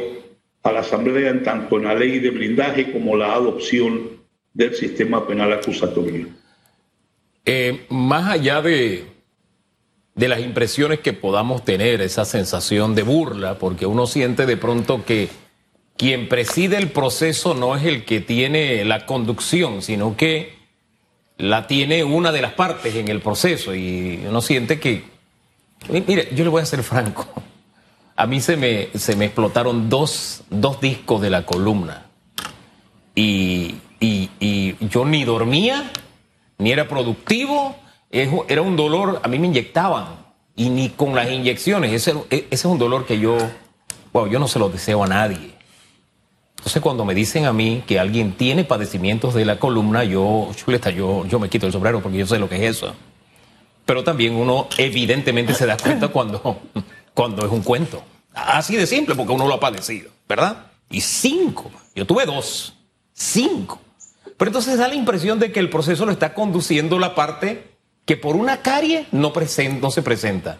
a 0.63 0.71
la 0.71 0.81
Asamblea 0.81 1.29
en 1.29 1.43
tanto 1.43 1.77
en 1.77 1.85
la 1.85 1.95
ley 1.95 2.19
de 2.19 2.31
blindaje 2.31 2.91
como 2.91 3.15
la 3.15 3.33
adopción 3.33 4.17
del 4.53 4.75
sistema 4.75 5.25
penal 5.25 5.53
acusatorio. 5.53 6.27
Eh, 7.45 7.85
más 7.89 8.29
allá 8.29 8.61
de, 8.61 9.05
de 10.15 10.27
las 10.27 10.41
impresiones 10.41 10.99
que 10.99 11.13
podamos 11.13 11.63
tener, 11.63 12.01
esa 12.01 12.25
sensación 12.25 12.95
de 12.95 13.03
burla, 13.03 13.59
porque 13.59 13.85
uno 13.85 14.07
siente 14.07 14.45
de 14.45 14.57
pronto 14.57 15.05
que 15.05 15.29
quien 15.97 16.29
preside 16.29 16.77
el 16.77 16.89
proceso 16.91 17.53
no 17.53 17.75
es 17.75 17.83
el 17.85 18.05
que 18.05 18.21
tiene 18.21 18.85
la 18.85 19.05
conducción, 19.05 19.81
sino 19.81 20.15
que 20.15 20.55
la 21.37 21.67
tiene 21.67 22.03
una 22.03 22.31
de 22.31 22.41
las 22.41 22.53
partes 22.53 22.95
en 22.95 23.07
el 23.07 23.21
proceso 23.21 23.75
y 23.75 24.23
uno 24.27 24.41
siente 24.41 24.79
que, 24.79 25.03
mire, 25.89 26.29
yo 26.33 26.43
le 26.43 26.49
voy 26.49 26.61
a 26.61 26.65
ser 26.65 26.83
franco, 26.83 27.27
a 28.15 28.25
mí 28.25 28.41
se 28.41 28.57
me, 28.57 28.89
se 28.95 29.15
me 29.15 29.25
explotaron 29.25 29.89
dos, 29.89 30.43
dos 30.49 30.81
discos 30.81 31.21
de 31.21 31.29
la 31.29 31.45
columna 31.45 32.05
y 33.13 33.75
y, 33.99 34.75
yo 34.87 35.05
ni 35.05 35.23
dormía, 35.23 35.91
ni 36.57 36.71
era 36.71 36.87
productivo, 36.87 37.75
era 38.11 38.61
un 38.61 38.75
dolor, 38.75 39.21
a 39.23 39.27
mí 39.27 39.39
me 39.39 39.47
inyectaban 39.47 40.05
y 40.55 40.69
ni 40.69 40.89
con 40.89 41.15
las 41.15 41.31
inyecciones, 41.31 41.93
ese, 41.93 42.15
ese 42.29 42.47
es 42.49 42.65
un 42.65 42.79
dolor 42.79 43.05
que 43.05 43.19
yo, 43.19 43.37
wow, 44.13 44.27
yo 44.27 44.39
no 44.39 44.47
se 44.47 44.59
lo 44.59 44.69
deseo 44.69 45.03
a 45.03 45.07
nadie. 45.07 45.56
Entonces 46.57 46.81
cuando 46.81 47.05
me 47.05 47.13
dicen 47.13 47.45
a 47.45 47.53
mí 47.53 47.83
que 47.87 47.99
alguien 47.99 48.33
tiene 48.33 48.63
padecimientos 48.63 49.33
de 49.33 49.45
la 49.45 49.59
columna, 49.59 50.03
yo, 50.03 50.49
chuleta, 50.55 50.89
yo, 50.89 51.25
yo 51.25 51.39
me 51.39 51.49
quito 51.49 51.65
el 51.65 51.71
sombrero 51.71 52.01
porque 52.01 52.17
yo 52.17 52.27
sé 52.27 52.39
lo 52.39 52.49
que 52.49 52.55
es 52.55 52.77
eso. 52.77 52.93
Pero 53.85 54.03
también 54.03 54.35
uno 54.35 54.67
evidentemente 54.77 55.53
se 55.53 55.65
da 55.65 55.77
cuenta 55.77 56.09
cuando, 56.09 56.59
cuando 57.13 57.45
es 57.45 57.51
un 57.51 57.61
cuento. 57.61 58.03
Así 58.33 58.75
de 58.75 58.85
simple, 58.85 59.15
porque 59.15 59.33
uno 59.33 59.47
lo 59.47 59.53
ha 59.53 59.59
padecido, 59.59 60.11
¿verdad? 60.27 60.67
Y 60.89 61.01
cinco, 61.01 61.71
yo 61.95 62.05
tuve 62.05 62.25
dos, 62.25 62.73
cinco. 63.13 63.79
Pero 64.37 64.49
entonces 64.49 64.77
da 64.77 64.87
la 64.87 64.95
impresión 64.95 65.39
de 65.39 65.51
que 65.51 65.59
el 65.59 65.69
proceso 65.69 66.05
lo 66.05 66.11
está 66.11 66.33
conduciendo 66.33 66.99
la 66.99 67.15
parte 67.15 67.77
que 68.05 68.17
por 68.17 68.35
una 68.35 68.61
carie 68.61 69.07
no, 69.11 69.33
no 69.81 69.91
se 69.91 70.01
presenta. 70.01 70.59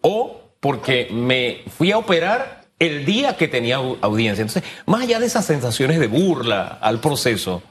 O 0.00 0.40
porque 0.60 1.08
me 1.10 1.62
fui 1.76 1.92
a 1.92 1.98
operar 1.98 2.57
el 2.78 3.04
día 3.04 3.36
que 3.36 3.48
tenía 3.48 3.76
audiencia. 3.76 4.42
Entonces, 4.42 4.64
más 4.86 5.02
allá 5.02 5.18
de 5.18 5.26
esas 5.26 5.44
sensaciones 5.44 5.98
de 5.98 6.06
burla 6.06 6.78
al 6.80 7.00
proceso, 7.00 7.62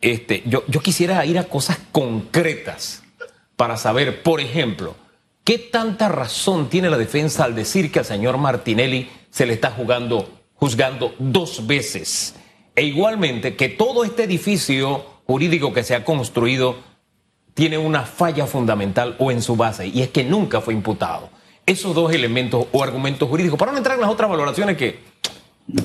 este, 0.00 0.42
yo, 0.46 0.64
yo 0.66 0.80
quisiera 0.80 1.24
ir 1.26 1.38
a 1.38 1.44
cosas 1.44 1.78
concretas 1.92 3.02
para 3.56 3.76
saber, 3.76 4.22
por 4.22 4.40
ejemplo, 4.40 4.96
¿qué 5.44 5.58
tanta 5.58 6.08
razón 6.08 6.68
tiene 6.68 6.90
la 6.90 6.98
defensa 6.98 7.44
al 7.44 7.54
decir 7.54 7.92
que 7.92 8.00
al 8.00 8.04
señor 8.04 8.38
Martinelli 8.38 9.08
se 9.30 9.46
le 9.46 9.52
está 9.52 9.70
jugando, 9.70 10.40
juzgando 10.54 11.14
dos 11.18 11.66
veces? 11.66 12.34
E 12.74 12.84
igualmente 12.84 13.56
que 13.56 13.68
todo 13.68 14.04
este 14.04 14.24
edificio 14.24 15.04
jurídico 15.26 15.72
que 15.72 15.84
se 15.84 15.94
ha 15.94 16.04
construido 16.04 16.76
tiene 17.54 17.78
una 17.78 18.04
falla 18.04 18.46
fundamental 18.46 19.16
o 19.18 19.30
en 19.30 19.42
su 19.42 19.56
base, 19.56 19.86
y 19.86 20.02
es 20.02 20.08
que 20.08 20.24
nunca 20.24 20.60
fue 20.60 20.72
imputado. 20.72 21.28
Esos 21.66 21.94
dos 21.94 22.12
elementos 22.12 22.66
o 22.72 22.82
argumentos 22.82 23.28
jurídicos, 23.28 23.58
para 23.58 23.72
no 23.72 23.78
entrar 23.78 23.96
en 23.96 24.02
las 24.02 24.10
otras 24.10 24.28
valoraciones 24.28 24.76
que, 24.76 24.96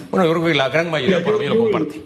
bueno, 0.09 0.25
yo 0.25 0.33
creo 0.33 0.45
que 0.45 0.53
la 0.55 0.69
gran 0.69 0.89
mayoría 0.89 1.23
por 1.23 1.39
mí 1.39 1.45
lo 1.47 1.57
comparte. 1.57 2.01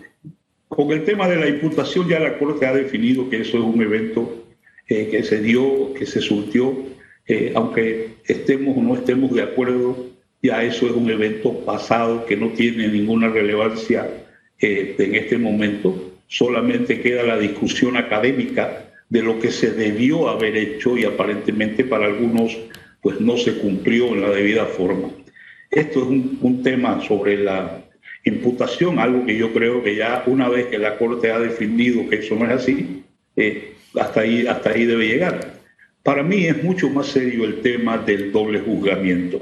Con 0.68 0.92
el 0.92 1.04
tema 1.04 1.28
de 1.28 1.38
la 1.38 1.48
imputación 1.48 2.08
ya 2.08 2.20
la 2.20 2.38
Corte 2.38 2.66
ha 2.66 2.74
definido 2.74 3.30
que 3.30 3.42
eso 3.42 3.58
es 3.58 3.64
un 3.64 3.82
evento 3.82 4.46
eh, 4.88 5.08
que 5.10 5.24
se 5.24 5.42
dio, 5.42 5.94
que 5.94 6.06
se 6.06 6.22
surtió, 6.22 6.74
eh, 7.28 7.54
aunque 7.56 8.16
estemos 8.26 8.78
o 8.78 8.82
no 8.82 8.96
estemos 8.96 9.32
de 9.34 9.44
acuerdo, 9.44 9.98
ya 10.42 10.64
eso 10.64 10.86
es 10.86 10.94
un 10.94 11.10
evento 11.10 11.54
pasado 11.66 12.26
que 12.26 12.38
no 12.38 12.50
tiene 12.50 12.88
ninguna 12.88 13.30
relevancia 13.30 14.10
en 14.62 15.16
este 15.16 15.38
momento 15.38 16.10
solamente 16.30 17.02
queda 17.02 17.24
la 17.24 17.38
discusión 17.38 17.98
académica 17.98 18.86
de 19.10 19.24
lo 19.24 19.40
que 19.40 19.52
se 19.52 19.72
debió 19.72 20.30
haber 20.30 20.56
hecho 20.56 20.98
y 20.98 21.04
aparentemente 21.04 21.84
para 21.84 22.06
algunos 22.06 22.56
pues 23.02 23.20
no 23.22 23.38
se 23.38 23.58
cumplió 23.60 24.08
en 24.08 24.22
la 24.22 24.30
debida 24.30 24.66
forma. 24.66 25.10
Esto 25.72 26.02
es 26.02 26.08
un, 26.08 26.64
tema 26.64 27.02
sobre 27.08 27.38
la 27.38 27.84
imputación, 28.24 29.00
algo 29.00 29.26
que 29.26 29.38
yo 29.38 29.54
creo 29.54 29.84
que 29.84 29.96
ya 29.96 30.24
una 30.26 30.50
vez 30.50 30.68
que 30.68 30.78
la 30.78 30.98
Corte 30.98 31.32
ha 31.32 31.40
definido 31.40 32.10
que 32.10 32.18
eso 32.18 32.36
no 32.36 32.46
es 32.46 32.52
así, 32.52 33.04
eh, 33.36 33.76
hasta, 33.96 34.22
ahí, 34.22 34.48
hasta 34.48 34.72
ahí 34.72 34.86
debe 34.86 35.08
llegar. 35.08 35.60
Para 36.04 36.24
mí 36.24 36.46
es 36.46 36.64
mucho 36.64 36.90
más 36.90 37.08
serio 37.08 37.46
el 37.46 37.62
tema 37.62 37.98
del 37.98 38.32
doble 38.32 38.60
juzgamiento. 38.60 39.42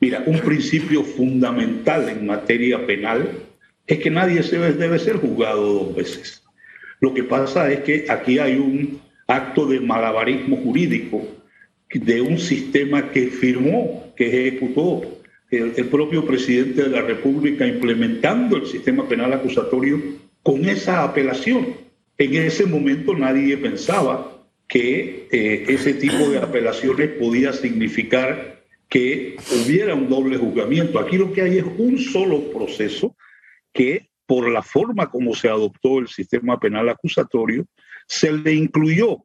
Mira, 0.00 0.22
un 0.26 0.40
principio 0.40 1.02
fundamental 1.02 2.08
en 2.08 2.26
materia 2.26 2.86
penal 2.86 3.30
es 3.86 3.98
que 3.98 4.10
nadie 4.10 4.40
debe 4.42 4.98
ser 4.98 5.16
juzgado 5.16 5.62
dos 5.62 5.96
veces. 5.96 6.42
Lo 7.00 7.14
que 7.14 7.24
pasa 7.24 7.70
es 7.70 7.80
que 7.80 8.06
aquí 8.08 8.38
hay 8.38 8.56
un 8.56 9.00
acto 9.26 9.66
de 9.66 9.80
malabarismo 9.80 10.56
jurídico 10.56 11.26
de 11.92 12.20
un 12.20 12.38
sistema 12.38 13.10
que 13.10 13.28
firmó, 13.28 14.12
que 14.16 14.26
ejecutó 14.48 15.02
el, 15.50 15.86
propio 15.86 16.26
presidente 16.26 16.84
de 16.84 16.90
la 16.90 17.02
República 17.02 17.66
implementando 17.66 18.56
el 18.56 18.66
sistema 18.66 19.08
penal 19.08 19.32
acusatorio 19.32 20.00
con 20.42 20.64
esa 20.64 21.04
apelación. 21.04 21.74
En 22.18 22.34
ese 22.34 22.66
momento 22.66 23.14
nadie 23.14 23.56
pensaba 23.56 24.44
que 24.68 25.28
eh, 25.30 25.64
ese 25.68 25.94
tipo 25.94 26.28
de 26.28 26.38
apelaciones 26.38 27.10
podía 27.10 27.52
significar 27.52 28.64
que 28.88 29.36
hubiera 29.64 29.94
un 29.94 30.08
doble 30.08 30.36
juzgamiento. 30.36 30.98
Aquí 30.98 31.16
lo 31.16 31.32
que 31.32 31.42
hay 31.42 31.58
es 31.58 31.64
un 31.78 31.98
solo 31.98 32.50
proceso 32.50 33.16
que 33.72 34.08
por 34.26 34.50
la 34.50 34.62
forma 34.62 35.08
como 35.08 35.34
se 35.34 35.48
adoptó 35.48 36.00
el 36.00 36.08
sistema 36.08 36.58
penal 36.58 36.88
acusatorio, 36.88 37.66
se 38.06 38.32
le 38.32 38.52
incluyó 38.54 39.18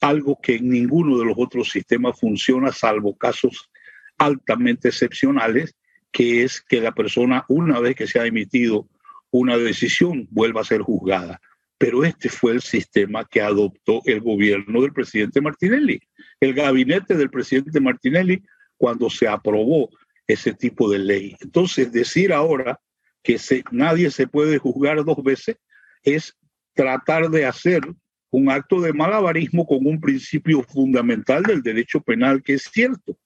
algo 0.00 0.38
que 0.40 0.56
en 0.56 0.68
ninguno 0.68 1.18
de 1.18 1.24
los 1.24 1.34
otros 1.36 1.70
sistemas 1.70 2.18
funciona, 2.18 2.72
salvo 2.72 3.16
casos 3.16 3.70
altamente 4.18 4.88
excepcionales, 4.88 5.74
que 6.12 6.42
es 6.42 6.60
que 6.60 6.80
la 6.80 6.92
persona, 6.92 7.44
una 7.48 7.80
vez 7.80 7.94
que 7.96 8.06
se 8.06 8.18
ha 8.18 8.26
emitido 8.26 8.88
una 9.30 9.56
decisión, 9.56 10.26
vuelva 10.30 10.62
a 10.62 10.64
ser 10.64 10.82
juzgada. 10.82 11.40
Pero 11.76 12.04
este 12.04 12.28
fue 12.28 12.52
el 12.52 12.62
sistema 12.62 13.24
que 13.24 13.40
adoptó 13.40 14.02
el 14.04 14.20
gobierno 14.20 14.82
del 14.82 14.92
presidente 14.92 15.40
Martinelli. 15.40 16.00
El 16.40 16.54
gabinete 16.54 17.14
del 17.14 17.30
presidente 17.30 17.78
Martinelli 17.80 18.42
cuando 18.76 19.10
se 19.10 19.28
aprobó 19.28 19.90
ese 20.26 20.54
tipo 20.54 20.90
de 20.90 20.98
ley. 20.98 21.36
Entonces, 21.40 21.92
decir 21.92 22.32
ahora 22.32 22.80
que 23.22 23.38
nadie 23.70 24.10
se 24.10 24.26
puede 24.26 24.58
juzgar 24.58 25.04
dos 25.04 25.22
veces 25.22 25.56
es 26.02 26.36
tratar 26.74 27.30
de 27.30 27.44
hacer 27.44 27.82
un 28.30 28.50
acto 28.50 28.80
de 28.80 28.92
malabarismo 28.92 29.66
con 29.66 29.86
un 29.86 30.00
principio 30.00 30.62
fundamental 30.62 31.42
del 31.42 31.62
derecho 31.62 32.00
penal 32.00 32.42
que 32.42 32.54
es 32.54 32.64
cierto. 32.64 33.18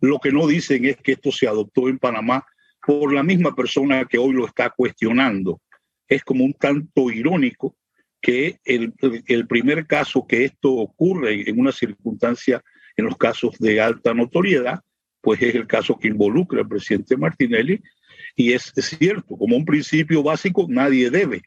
Lo 0.00 0.18
que 0.18 0.32
no 0.32 0.46
dicen 0.46 0.84
es 0.84 0.96
que 0.96 1.12
esto 1.12 1.32
se 1.32 1.46
adoptó 1.46 1.88
en 1.88 1.98
Panamá 1.98 2.44
por 2.84 3.12
la 3.12 3.22
misma 3.22 3.54
persona 3.54 4.04
que 4.04 4.18
hoy 4.18 4.32
lo 4.32 4.46
está 4.46 4.70
cuestionando. 4.70 5.60
Es 6.06 6.24
como 6.24 6.44
un 6.44 6.54
tanto 6.54 7.10
irónico 7.10 7.76
que 8.20 8.58
el, 8.64 8.92
primer 9.46 9.86
caso 9.86 10.26
que 10.26 10.44
esto 10.44 10.72
ocurre 10.72 11.48
en 11.48 11.60
una 11.60 11.72
circunstancia, 11.72 12.62
en 12.96 13.04
los 13.04 13.16
casos 13.16 13.56
de 13.58 13.80
alta 13.80 14.12
notoriedad, 14.12 14.80
pues 15.20 15.40
es 15.42 15.54
el 15.54 15.66
caso 15.66 15.98
que 15.98 16.08
involucra 16.08 16.60
al 16.60 16.68
presidente 16.68 17.16
Martinelli. 17.16 17.80
Y 18.34 18.52
es, 18.52 18.72
cierto, 18.74 19.36
como 19.36 19.56
un 19.56 19.64
principio 19.64 20.22
básico, 20.22 20.66
nadie 20.68 21.10
debe 21.10 21.42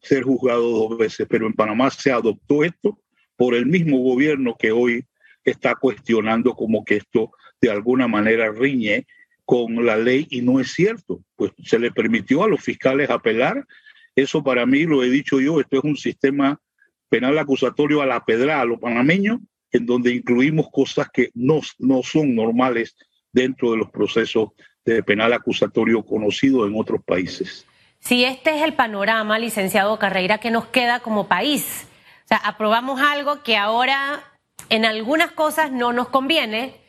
ser 0.00 0.22
juzgado 0.22 0.68
dos 0.68 0.98
veces, 0.98 1.26
pero 1.28 1.46
en 1.46 1.52
Panamá 1.52 1.90
se 1.90 2.10
adoptó 2.10 2.64
esto 2.64 2.98
por 3.36 3.54
el 3.54 3.66
mismo 3.66 3.98
gobierno 3.98 4.56
que 4.58 4.72
hoy 4.72 5.04
está 5.44 5.74
cuestionando 5.74 6.54
como 6.54 6.84
que 6.84 6.96
esto 6.96 7.30
de 7.60 7.70
alguna 7.70 8.08
manera 8.08 8.50
riñe 8.50 9.06
con 9.44 9.84
la 9.84 9.96
ley 9.96 10.26
y 10.30 10.42
no 10.42 10.60
es 10.60 10.72
cierto. 10.72 11.22
Pues 11.36 11.52
se 11.64 11.78
le 11.78 11.90
permitió 11.90 12.44
a 12.44 12.48
los 12.48 12.60
fiscales 12.60 13.10
apelar. 13.10 13.66
Eso 14.14 14.42
para 14.42 14.66
mí, 14.66 14.84
lo 14.84 15.02
he 15.02 15.10
dicho 15.10 15.40
yo, 15.40 15.60
esto 15.60 15.78
es 15.78 15.84
un 15.84 15.96
sistema 15.96 16.60
penal 17.08 17.38
acusatorio 17.38 18.02
a 18.02 18.06
la 18.06 18.24
pedra 18.24 18.60
a 18.60 18.64
los 18.64 18.78
panameños, 18.78 19.40
en 19.72 19.86
donde 19.86 20.12
incluimos 20.12 20.68
cosas 20.70 21.08
que 21.12 21.30
no, 21.34 21.60
no 21.78 22.02
son 22.02 22.34
normales 22.34 22.96
dentro 23.32 23.70
de 23.70 23.78
los 23.78 23.90
procesos 23.90 24.50
de 24.84 25.02
penal 25.02 25.32
acusatorio 25.32 26.02
conocido 26.02 26.66
en 26.66 26.74
otros 26.76 27.02
países. 27.04 27.66
Si 28.00 28.24
este 28.24 28.56
es 28.56 28.62
el 28.62 28.74
panorama, 28.74 29.38
licenciado 29.38 29.98
Carreira, 29.98 30.38
que 30.38 30.50
nos 30.50 30.66
queda 30.66 31.00
como 31.00 31.28
país. 31.28 31.86
O 32.24 32.28
sea, 32.28 32.38
aprobamos 32.38 33.00
algo 33.00 33.42
que 33.42 33.56
ahora 33.56 34.22
en 34.68 34.84
algunas 34.84 35.32
cosas 35.32 35.70
no 35.70 35.92
nos 35.92 36.08
conviene, 36.08 36.80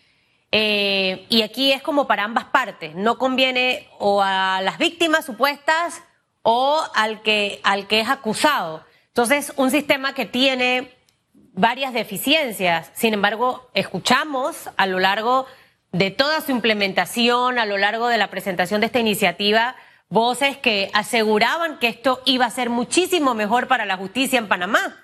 eh, 0.51 1.25
y 1.29 1.43
aquí 1.43 1.71
es 1.71 1.81
como 1.81 2.07
para 2.07 2.23
ambas 2.23 2.45
partes. 2.45 2.95
No 2.95 3.17
conviene 3.17 3.87
o 3.99 4.21
a 4.21 4.61
las 4.61 4.77
víctimas 4.77 5.25
supuestas 5.25 6.01
o 6.41 6.83
al 6.95 7.21
que, 7.21 7.59
al 7.63 7.87
que 7.87 7.99
es 7.99 8.09
acusado. 8.09 8.85
Entonces, 9.07 9.53
un 9.57 9.71
sistema 9.71 10.13
que 10.13 10.25
tiene 10.25 10.95
varias 11.53 11.93
deficiencias. 11.93 12.91
Sin 12.93 13.13
embargo, 13.13 13.69
escuchamos 13.73 14.69
a 14.77 14.86
lo 14.86 14.99
largo 14.99 15.45
de 15.91 16.12
toda 16.12 16.41
su 16.41 16.51
implementación 16.51 17.57
a 17.57 17.65
lo 17.65 17.77
largo 17.77 18.07
de 18.07 18.17
la 18.17 18.29
presentación 18.29 18.79
de 18.79 18.86
esta 18.86 18.99
iniciativa 18.99 19.75
voces 20.10 20.58
que 20.58 20.89
aseguraban 20.93 21.78
que 21.80 21.88
esto 21.88 22.22
iba 22.26 22.45
a 22.45 22.52
ser 22.52 22.69
muchísimo 22.69 23.34
mejor 23.36 23.67
para 23.67 23.86
la 23.86 23.98
justicia 23.98 24.39
en 24.39 24.48
Panamá. 24.48 24.98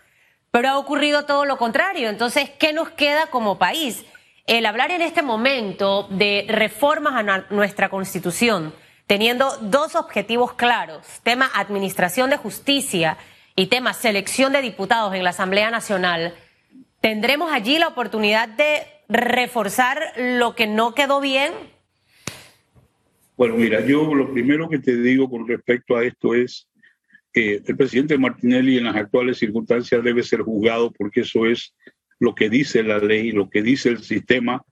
Pero 0.52 0.70
ha 0.70 0.78
ocurrido 0.78 1.26
todo 1.26 1.46
lo 1.46 1.58
contrario. 1.58 2.10
Entonces, 2.10 2.50
¿qué 2.50 2.74
nos 2.74 2.90
queda 2.90 3.28
como 3.28 3.58
país? 3.58 4.06
El 4.48 4.66
hablar 4.66 4.92
en 4.92 5.02
este 5.02 5.22
momento 5.22 6.08
de 6.10 6.46
reformas 6.48 7.16
a 7.16 7.46
nuestra 7.50 7.90
constitución, 7.90 8.74
teniendo 9.08 9.56
dos 9.62 9.96
objetivos 9.96 10.54
claros, 10.54 11.06
tema 11.24 11.50
administración 11.54 12.30
de 12.30 12.38
justicia 12.38 13.18
y 13.56 13.68
tema 13.68 13.94
selección 13.94 14.54
de 14.54 14.62
diputados 14.62 15.14
en 15.14 15.24
la 15.24 15.32
Asamblea 15.32 15.72
Nacional, 15.72 16.36
tendremos 17.02 17.52
allí 17.52 17.78
la 17.80 17.88
oportunidad 17.88 18.48
de 18.48 18.86
reforzar 19.10 20.14
lo 20.16 20.56
que 20.56 20.68
no 20.68 20.94
quedó 20.94 21.20
bien? 21.20 21.54
Bueno, 23.38 23.58
mira, 23.58 23.86
yo 23.86 24.14
lo 24.16 24.32
primero 24.32 24.70
que 24.70 24.80
te 24.80 24.96
digo 24.98 25.30
con 25.30 25.48
respecto 25.48 25.98
a 25.98 26.06
esto 26.06 26.34
es 26.34 26.70
que 27.34 27.62
el 27.66 27.76
presidente 27.76 28.18
Martinelli 28.18 28.78
en 28.78 28.86
las 28.86 28.96
actuales 28.96 29.38
circunstancias 29.38 30.04
debe 30.04 30.24
ser 30.24 30.42
juzgado 30.42 30.92
porque 30.92 31.22
eso 31.22 31.46
es 31.46 31.76
lo 32.20 32.34
que 32.34 32.50
dice 32.50 32.82
la 32.82 33.00
ley, 33.00 33.32
lo 33.32 33.50
que 33.50 33.62
dice 33.62 33.90
el 33.90 34.04
sistema 34.04 34.64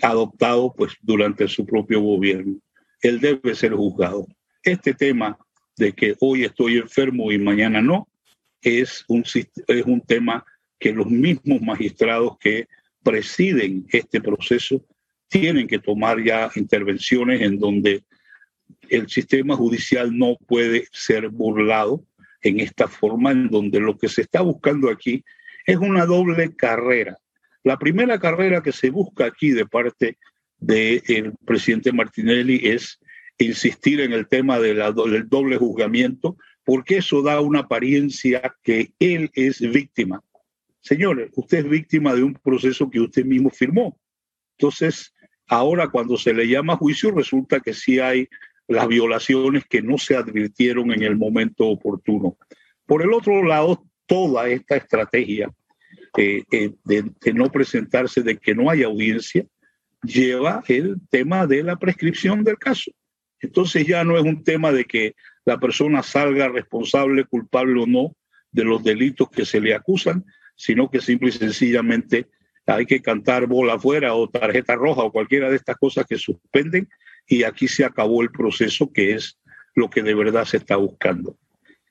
adoptado 0.00 0.72
pues 0.76 0.94
durante 1.02 1.48
su 1.48 1.66
propio 1.66 2.00
gobierno. 2.00 2.58
Él 3.00 3.20
debe 3.20 3.54
ser 3.54 3.72
juzgado. 3.72 4.26
Este 4.62 4.94
tema 4.94 5.36
de 5.76 5.92
que 5.92 6.14
hoy 6.20 6.44
estoy 6.44 6.78
enfermo 6.78 7.32
y 7.32 7.38
mañana 7.38 7.82
no 7.82 8.08
es 8.60 9.04
un, 9.08 9.24
es 9.24 9.84
un 9.84 10.00
tema 10.02 10.44
que 10.78 10.92
los 10.92 11.06
mismos 11.06 11.60
magistrados 11.60 12.38
que 12.38 12.66
presiden 13.02 13.86
este 13.90 14.20
proceso 14.20 14.84
tienen 15.32 15.66
que 15.66 15.78
tomar 15.78 16.22
ya 16.22 16.50
intervenciones 16.54 17.40
en 17.40 17.58
donde 17.58 18.04
el 18.88 19.08
sistema 19.08 19.56
judicial 19.56 20.16
no 20.16 20.36
puede 20.46 20.86
ser 20.92 21.28
burlado 21.28 22.04
en 22.42 22.60
esta 22.60 22.86
forma, 22.86 23.32
en 23.32 23.48
donde 23.48 23.80
lo 23.80 23.96
que 23.96 24.08
se 24.08 24.22
está 24.22 24.42
buscando 24.42 24.90
aquí 24.90 25.24
es 25.66 25.76
una 25.76 26.04
doble 26.06 26.54
carrera. 26.54 27.18
La 27.64 27.78
primera 27.78 28.18
carrera 28.18 28.62
que 28.62 28.72
se 28.72 28.90
busca 28.90 29.24
aquí 29.24 29.50
de 29.52 29.66
parte 29.66 30.18
del 30.58 31.32
presidente 31.44 31.92
Martinelli 31.92 32.60
es 32.62 32.98
insistir 33.38 34.00
en 34.00 34.12
el 34.12 34.28
tema 34.28 34.58
de 34.58 34.74
la, 34.74 34.92
del 34.92 35.28
doble 35.28 35.56
juzgamiento, 35.56 36.36
porque 36.64 36.98
eso 36.98 37.22
da 37.22 37.40
una 37.40 37.60
apariencia 37.60 38.54
que 38.62 38.92
él 38.98 39.30
es 39.34 39.60
víctima 39.60 40.22
Señores, 40.82 41.30
usted 41.36 41.58
es 41.58 41.68
víctima 41.68 42.12
de 42.12 42.24
un 42.24 42.34
proceso 42.34 42.90
que 42.90 43.00
usted 43.00 43.24
mismo 43.24 43.50
firmó. 43.50 43.96
Entonces, 44.58 45.14
ahora 45.52 45.88
cuando 45.88 46.16
se 46.16 46.32
le 46.32 46.48
llama 46.48 46.76
juicio, 46.76 47.10
resulta 47.10 47.60
que 47.60 47.74
sí 47.74 47.98
hay 47.98 48.26
las 48.68 48.88
violaciones 48.88 49.64
que 49.68 49.82
no 49.82 49.98
se 49.98 50.16
advirtieron 50.16 50.92
en 50.92 51.02
el 51.02 51.16
momento 51.16 51.66
oportuno. 51.66 52.38
Por 52.86 53.02
el 53.02 53.12
otro 53.12 53.44
lado, 53.44 53.84
toda 54.06 54.48
esta 54.48 54.76
estrategia 54.76 55.52
eh, 56.16 56.42
eh, 56.50 56.72
de, 56.84 57.04
de, 57.20 57.34
no 57.34 57.50
presentarse, 57.50 58.22
de 58.22 58.38
que 58.38 58.54
no 58.54 58.70
hay 58.70 58.82
audiencia, 58.82 59.44
lleva 60.02 60.64
el 60.68 60.96
tema 61.10 61.46
de 61.46 61.62
la 61.62 61.76
prescripción 61.76 62.44
del 62.44 62.58
caso. 62.58 62.90
Entonces 63.38 63.86
ya 63.86 64.04
no 64.04 64.16
es 64.16 64.22
un 64.22 64.42
tema 64.44 64.72
de 64.72 64.86
que 64.86 65.14
la 65.44 65.58
persona 65.58 66.02
salga 66.02 66.48
responsable, 66.48 67.24
culpable 67.24 67.82
o 67.82 67.86
no 67.86 68.16
de 68.50 68.64
los 68.64 68.82
delitos 68.82 69.28
que 69.28 69.44
se 69.44 69.60
le 69.60 69.74
acusan, 69.74 70.24
sino 70.56 70.90
que 70.90 71.00
simple 71.00 71.28
y 71.28 71.32
sencillamente 71.32 72.28
hay 72.66 72.86
que 72.86 73.00
cantar 73.00 73.46
bola 73.46 73.74
afuera 73.74 74.14
o 74.14 74.28
tarjeta 74.28 74.74
roja 74.76 75.02
o 75.02 75.12
cualquiera 75.12 75.50
de 75.50 75.56
estas 75.56 75.76
cosas 75.76 76.06
que 76.06 76.16
suspenden 76.16 76.88
y 77.26 77.42
aquí 77.42 77.68
se 77.68 77.84
acabó 77.84 78.22
el 78.22 78.30
proceso 78.30 78.92
que 78.92 79.12
es 79.12 79.38
lo 79.74 79.90
que 79.90 80.02
de 80.02 80.14
verdad 80.14 80.44
se 80.44 80.58
está 80.58 80.76
buscando. 80.76 81.36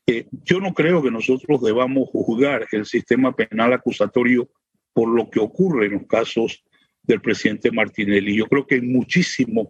Eh, 0.07 0.27
yo 0.43 0.60
no 0.60 0.73
creo 0.73 1.01
que 1.01 1.12
nosotros 1.12 1.62
debamos 1.62 2.10
juzgar 2.10 2.67
el 2.71 2.86
sistema 2.86 3.36
penal 3.36 3.73
acusatorio 3.73 4.49
por 4.93 5.10
lo 5.10 5.29
que 5.29 5.39
ocurre 5.39 5.88
en 5.88 5.93
los 5.93 6.07
casos 6.07 6.63
del 7.03 7.21
presidente 7.21 7.71
Martinelli. 7.71 8.36
Yo 8.36 8.47
creo 8.47 8.65
que 8.65 8.75
en 8.75 8.91
muchísimos 8.91 9.69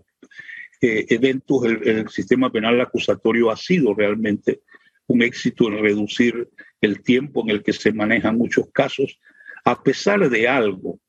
eh, 0.81 1.05
eventos 1.09 1.63
el, 1.65 1.87
el 1.87 2.09
sistema 2.09 2.51
penal 2.51 2.79
acusatorio 2.81 3.51
ha 3.51 3.57
sido 3.57 3.93
realmente 3.93 4.61
un 5.07 5.21
éxito 5.21 5.67
en 5.67 5.81
reducir 5.81 6.49
el 6.79 7.01
tiempo 7.03 7.43
en 7.43 7.49
el 7.49 7.63
que 7.63 7.73
se 7.73 7.91
manejan 7.91 8.37
muchos 8.37 8.69
casos, 8.71 9.19
a 9.63 9.81
pesar 9.81 10.29
de 10.29 10.47
algo. 10.47 10.99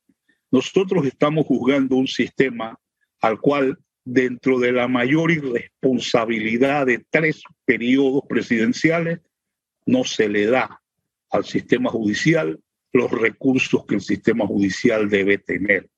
Nosotros 0.50 1.06
estamos 1.06 1.46
juzgando 1.46 1.96
un 1.96 2.06
sistema 2.06 2.78
al 3.20 3.40
cual 3.40 3.78
dentro 4.04 4.58
de 4.58 4.72
la 4.72 4.88
mayor 4.88 5.30
irresponsabilidad 5.30 6.86
de 6.86 7.04
tres 7.10 7.42
periodos 7.64 8.22
presidenciales 8.28 9.20
no 9.86 10.04
se 10.04 10.28
le 10.28 10.46
da 10.46 10.82
al 11.30 11.44
sistema 11.44 11.90
judicial 11.90 12.60
los 12.92 13.10
recursos 13.10 13.86
que 13.86 13.94
el 13.94 14.00
sistema 14.00 14.46
judicial 14.46 15.08
debe 15.08 15.38
tener. 15.38 15.88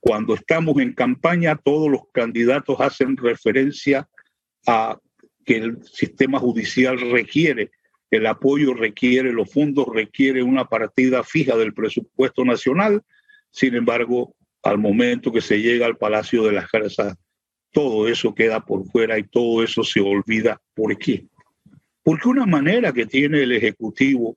Cuando 0.00 0.34
estamos 0.34 0.78
en 0.80 0.94
campaña, 0.94 1.56
todos 1.56 1.90
los 1.90 2.02
candidatos 2.12 2.80
hacen 2.80 3.16
referencia 3.16 4.08
a 4.66 4.98
que 5.44 5.56
el 5.56 5.84
sistema 5.84 6.38
judicial 6.38 6.98
requiere 6.98 7.70
el 8.12 8.26
apoyo 8.26 8.74
requiere, 8.74 9.32
los 9.32 9.50
fondos 9.50 9.86
requieren 9.92 10.46
una 10.46 10.66
partida 10.66 11.24
fija 11.24 11.56
del 11.56 11.72
presupuesto 11.72 12.44
nacional. 12.44 13.02
Sin 13.50 13.74
embargo, 13.74 14.36
al 14.62 14.76
momento 14.76 15.32
que 15.32 15.40
se 15.40 15.62
llega 15.62 15.86
al 15.86 15.96
Palacio 15.96 16.44
de 16.44 16.52
las 16.52 16.68
Casas, 16.70 17.16
todo 17.72 18.06
eso 18.06 18.34
queda 18.34 18.60
por 18.60 18.86
fuera 18.86 19.18
y 19.18 19.22
todo 19.22 19.64
eso 19.64 19.82
se 19.82 20.00
olvida. 20.00 20.60
¿Por 20.74 20.98
qué? 20.98 21.24
Porque 22.02 22.28
una 22.28 22.44
manera 22.44 22.92
que 22.92 23.06
tiene 23.06 23.44
el 23.44 23.52
Ejecutivo 23.52 24.36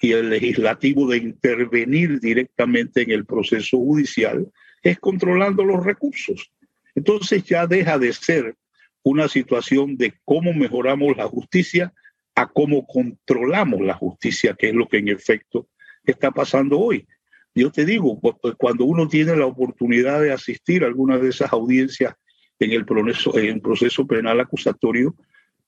y 0.00 0.10
el 0.10 0.28
Legislativo 0.28 1.08
de 1.08 1.18
intervenir 1.18 2.18
directamente 2.18 3.02
en 3.02 3.12
el 3.12 3.24
proceso 3.24 3.78
judicial 3.78 4.48
es 4.82 4.98
controlando 4.98 5.62
los 5.62 5.84
recursos. 5.84 6.50
Entonces 6.96 7.44
ya 7.44 7.68
deja 7.68 8.00
de 8.00 8.12
ser 8.12 8.56
una 9.04 9.28
situación 9.28 9.96
de 9.96 10.12
cómo 10.24 10.52
mejoramos 10.52 11.16
la 11.16 11.28
justicia 11.28 11.92
a 12.34 12.46
cómo 12.46 12.86
controlamos 12.86 13.80
la 13.80 13.94
justicia, 13.94 14.54
que 14.58 14.68
es 14.68 14.74
lo 14.74 14.88
que 14.88 14.98
en 14.98 15.08
efecto 15.08 15.68
está 16.04 16.30
pasando 16.30 16.78
hoy. 16.78 17.06
Yo 17.54 17.70
te 17.70 17.84
digo, 17.84 18.18
cuando 18.56 18.84
uno 18.84 19.06
tiene 19.08 19.36
la 19.36 19.46
oportunidad 19.46 20.20
de 20.20 20.32
asistir 20.32 20.84
a 20.84 20.86
alguna 20.86 21.18
de 21.18 21.28
esas 21.28 21.52
audiencias 21.52 22.14
en 22.58 22.72
el 22.72 22.86
proceso, 22.86 23.36
en 23.38 23.46
el 23.46 23.60
proceso 23.60 24.06
penal 24.06 24.40
acusatorio, 24.40 25.14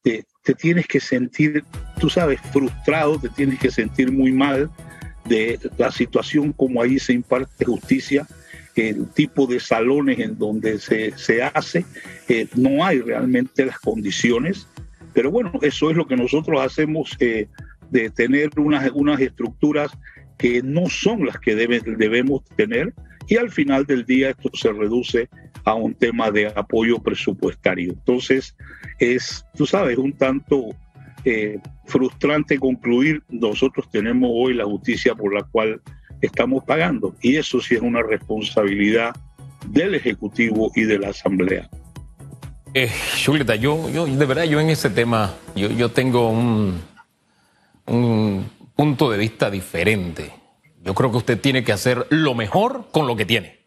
te, 0.03 0.25
te, 0.43 0.55
tienes 0.55 0.87
que 0.87 1.01
sentir, 1.01 1.65
tú 1.99 2.09
sabes, 2.09 2.41
frustrado, 2.53 3.19
te 3.19 3.29
tienes 3.29 3.59
que 3.59 3.71
sentir 3.71 4.13
muy 4.13 4.33
mal 4.33 4.71
de 5.27 5.59
la 5.79 5.91
situación 5.91 6.53
como 6.53 6.83
ahí 6.83 6.99
se 6.99 7.13
imparte 7.13 7.65
justicia, 7.65 8.27
el 8.77 9.09
tipo 9.11 9.47
de 9.47 9.61
salones 9.61 10.19
en 10.19 10.39
donde 10.39 10.79
se, 10.79 11.17
se 11.17 11.43
hace, 11.43 11.85
eh, 12.29 12.49
no 12.57 12.85
hay 12.85 13.01
realmente 13.01 13.65
las 13.65 13.79
condiciones, 13.79 14.67
pero 15.15 15.31
bueno, 15.31 15.53
eso 15.63 15.91
es 15.91 15.97
lo 15.97 16.07
que 16.07 16.17
nosotros 16.17 16.61
hacemos 16.61 17.17
eh, 17.21 17.49
de 17.91 18.11
tener 18.11 18.51
unas, 18.59 18.91
unas 18.93 19.21
estructuras 19.21 19.91
que 20.37 20.63
no 20.63 20.91
son 20.91 21.25
las 21.25 21.39
que 21.39 21.55
debe, 21.55 21.81
debemos 21.81 22.45
tener 22.57 22.93
y 23.29 23.37
al 23.37 23.51
final 23.51 23.87
del 23.87 24.05
día 24.05 24.31
esto 24.31 24.51
se 24.53 24.73
reduce 24.73 25.29
a 25.65 25.75
un 25.75 25.95
tema 25.95 26.31
de 26.31 26.49
apoyo 26.49 26.99
presupuestario. 26.99 27.93
Entonces, 27.93 28.55
es, 28.99 29.47
tú 29.57 29.65
sabes, 29.65 29.97
un 29.97 30.13
tanto 30.13 30.71
eh, 31.25 31.59
frustrante 31.87 32.59
concluir, 32.59 33.23
nosotros 33.31 33.89
tenemos 33.91 34.31
hoy 34.33 34.55
la 34.55 34.65
justicia 34.65 35.15
por 35.15 35.33
la 35.33 35.43
cual 35.43 35.81
estamos 36.21 36.65
pagando 36.65 37.15
y 37.23 37.37
eso 37.37 37.61
sí 37.61 37.75
es 37.75 37.81
una 37.81 38.03
responsabilidad 38.03 39.15
del 39.69 39.95
Ejecutivo 39.95 40.71
y 40.75 40.83
de 40.83 40.99
la 40.99 41.09
Asamblea. 41.09 41.71
Eh, 42.75 42.91
yo, 43.23 43.89
yo 43.89 44.07
de 44.07 44.27
verdad, 44.27 44.45
yo 44.45 44.59
en 44.59 44.69
ese 44.69 44.91
tema, 44.91 45.33
yo, 45.55 45.69
yo 45.69 45.93
tengo 45.93 46.29
un, 46.29 46.83
un 47.87 48.51
punto 48.75 49.11
de 49.11 49.19
vista 49.19 49.49
diferente. 49.49 50.35
Yo 50.83 50.93
creo 50.95 51.11
que 51.13 51.19
usted 51.19 51.41
tiene 51.41 51.63
que 51.63 51.73
hacer 51.73 52.07
lo 52.11 52.35
mejor 52.35 52.89
con 52.91 53.07
lo 53.07 53.15
que 53.17 53.25
tiene. 53.25 53.61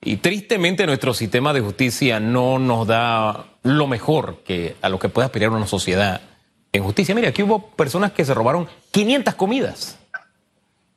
Y 0.00 0.16
tristemente 0.16 0.86
nuestro 0.86 1.14
sistema 1.14 1.52
de 1.52 1.60
justicia 1.60 2.20
no 2.20 2.58
nos 2.58 2.86
da 2.86 3.44
lo 3.62 3.86
mejor 3.86 4.42
que 4.44 4.76
a 4.82 4.88
lo 4.88 4.98
que 4.98 5.08
puede 5.08 5.26
aspirar 5.26 5.50
una 5.50 5.66
sociedad 5.66 6.20
en 6.72 6.82
justicia. 6.82 7.14
Mire, 7.14 7.28
aquí 7.28 7.42
hubo 7.42 7.70
personas 7.70 8.12
que 8.12 8.24
se 8.24 8.34
robaron 8.34 8.68
500 8.92 9.34
comidas. 9.34 9.98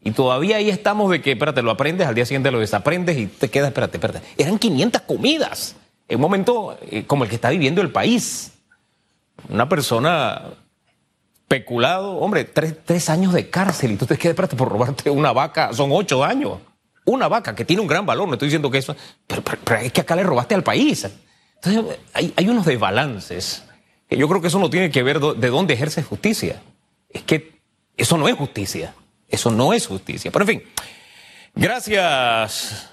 Y 0.03 0.11
todavía 0.11 0.57
ahí 0.57 0.69
estamos 0.69 1.09
de 1.11 1.21
que, 1.21 1.31
espérate, 1.31 1.63
lo 1.63 1.71
aprendes, 1.71 2.07
al 2.07 2.13
día 2.13 2.25
siguiente 2.25 2.51
lo 2.51 2.59
desaprendes 2.59 3.17
y 3.17 3.25
te 3.25 3.49
quedas, 3.49 3.69
espérate, 3.69 3.97
espérate. 3.97 4.21
Eran 4.37 4.59
500 4.59 5.01
comidas. 5.01 5.75
En 6.07 6.17
un 6.17 6.21
momento 6.21 6.77
eh, 6.89 7.05
como 7.05 7.23
el 7.23 7.29
que 7.29 7.35
está 7.35 7.49
viviendo 7.49 7.81
el 7.81 7.91
país. 7.91 8.53
Una 9.49 9.67
persona 9.67 10.43
peculado, 11.47 12.17
hombre, 12.17 12.43
tres, 12.45 13.09
años 13.09 13.33
de 13.33 13.49
cárcel 13.49 13.91
y 13.91 13.95
tú 13.97 14.05
te 14.05 14.17
quedas 14.17 14.49
por 14.49 14.69
robarte 14.69 15.09
una 15.09 15.31
vaca, 15.31 15.73
son 15.73 15.89
ocho 15.91 16.23
años. 16.23 16.59
Una 17.05 17.27
vaca 17.27 17.53
que 17.53 17.65
tiene 17.65 17.81
un 17.81 17.87
gran 17.87 18.05
valor, 18.05 18.27
no 18.27 18.33
estoy 18.33 18.47
diciendo 18.47 18.71
que 18.71 18.79
eso, 18.79 18.95
pero, 19.27 19.43
es 19.79 19.91
que 19.91 20.01
acá 20.01 20.15
le 20.15 20.23
robaste 20.23 20.55
al 20.55 20.63
país. 20.63 21.07
Entonces 21.55 21.99
hay, 22.13 22.33
hay, 22.35 22.49
unos 22.49 22.65
desbalances 22.65 23.63
que 24.09 24.17
yo 24.17 24.27
creo 24.27 24.41
que 24.41 24.47
eso 24.47 24.59
no 24.59 24.69
tiene 24.69 24.89
que 24.89 25.03
ver 25.03 25.19
de 25.19 25.49
dónde 25.49 25.75
ejerce 25.75 26.01
justicia. 26.01 26.61
Es 27.09 27.23
que 27.23 27.59
eso 27.95 28.17
no 28.17 28.27
es 28.27 28.35
justicia, 28.35 28.95
eso 29.29 29.51
no 29.51 29.73
es 29.73 29.85
justicia. 29.85 30.31
Pero 30.31 30.43
en 30.43 30.47
fin, 30.47 30.63
gracias, 31.53 32.89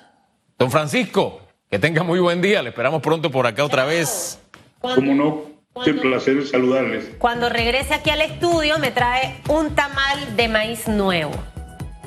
don 0.58 0.70
Francisco, 0.70 1.41
que 1.72 1.78
tenga 1.78 2.02
muy 2.02 2.20
buen 2.20 2.42
día, 2.42 2.62
le 2.62 2.68
esperamos 2.68 3.00
pronto 3.00 3.30
por 3.30 3.46
acá 3.46 3.64
otra 3.64 3.86
vez. 3.86 4.38
¿Cómo 4.78 5.14
no? 5.14 5.44
Un 5.72 6.00
placer 6.00 6.46
saludarles. 6.46 7.12
Cuando 7.16 7.48
regrese 7.48 7.94
aquí 7.94 8.10
al 8.10 8.20
estudio 8.20 8.78
me 8.78 8.90
trae 8.90 9.40
un 9.48 9.74
tamal 9.74 10.36
de 10.36 10.48
maíz 10.48 10.86
nuevo. 10.86 11.32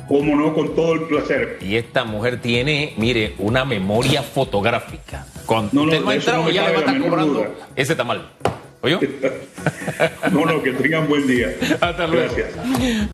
Cómo 0.07 0.35
no, 0.35 0.53
con 0.53 0.75
todo 0.75 0.93
el 0.93 1.01
placer. 1.07 1.57
Y 1.61 1.77
esta 1.77 2.03
mujer 2.03 2.39
tiene, 2.39 2.93
mire, 2.97 3.33
una 3.39 3.65
memoria 3.65 4.21
fotográfica. 4.21 5.25
Cuando 5.47 5.71
no, 5.73 5.83
usted 5.85 5.97
no, 5.97 6.05
no 6.05 6.11
ha 6.11 6.15
entrado, 6.15 6.49
ya 6.51 6.67
le 6.67 6.71
va 6.71 6.77
a 6.77 6.79
estar 6.81 7.01
comprando 7.01 7.55
ese 7.75 7.95
tamal. 7.95 8.29
¿Oyó? 8.81 8.99
no, 10.31 10.45
no, 10.45 10.61
que 10.61 10.73
tengan 10.73 11.07
buen 11.07 11.25
día. 11.25 11.55
Hasta 11.81 12.05
luego. 12.05 12.35
Gracias. 12.35 13.09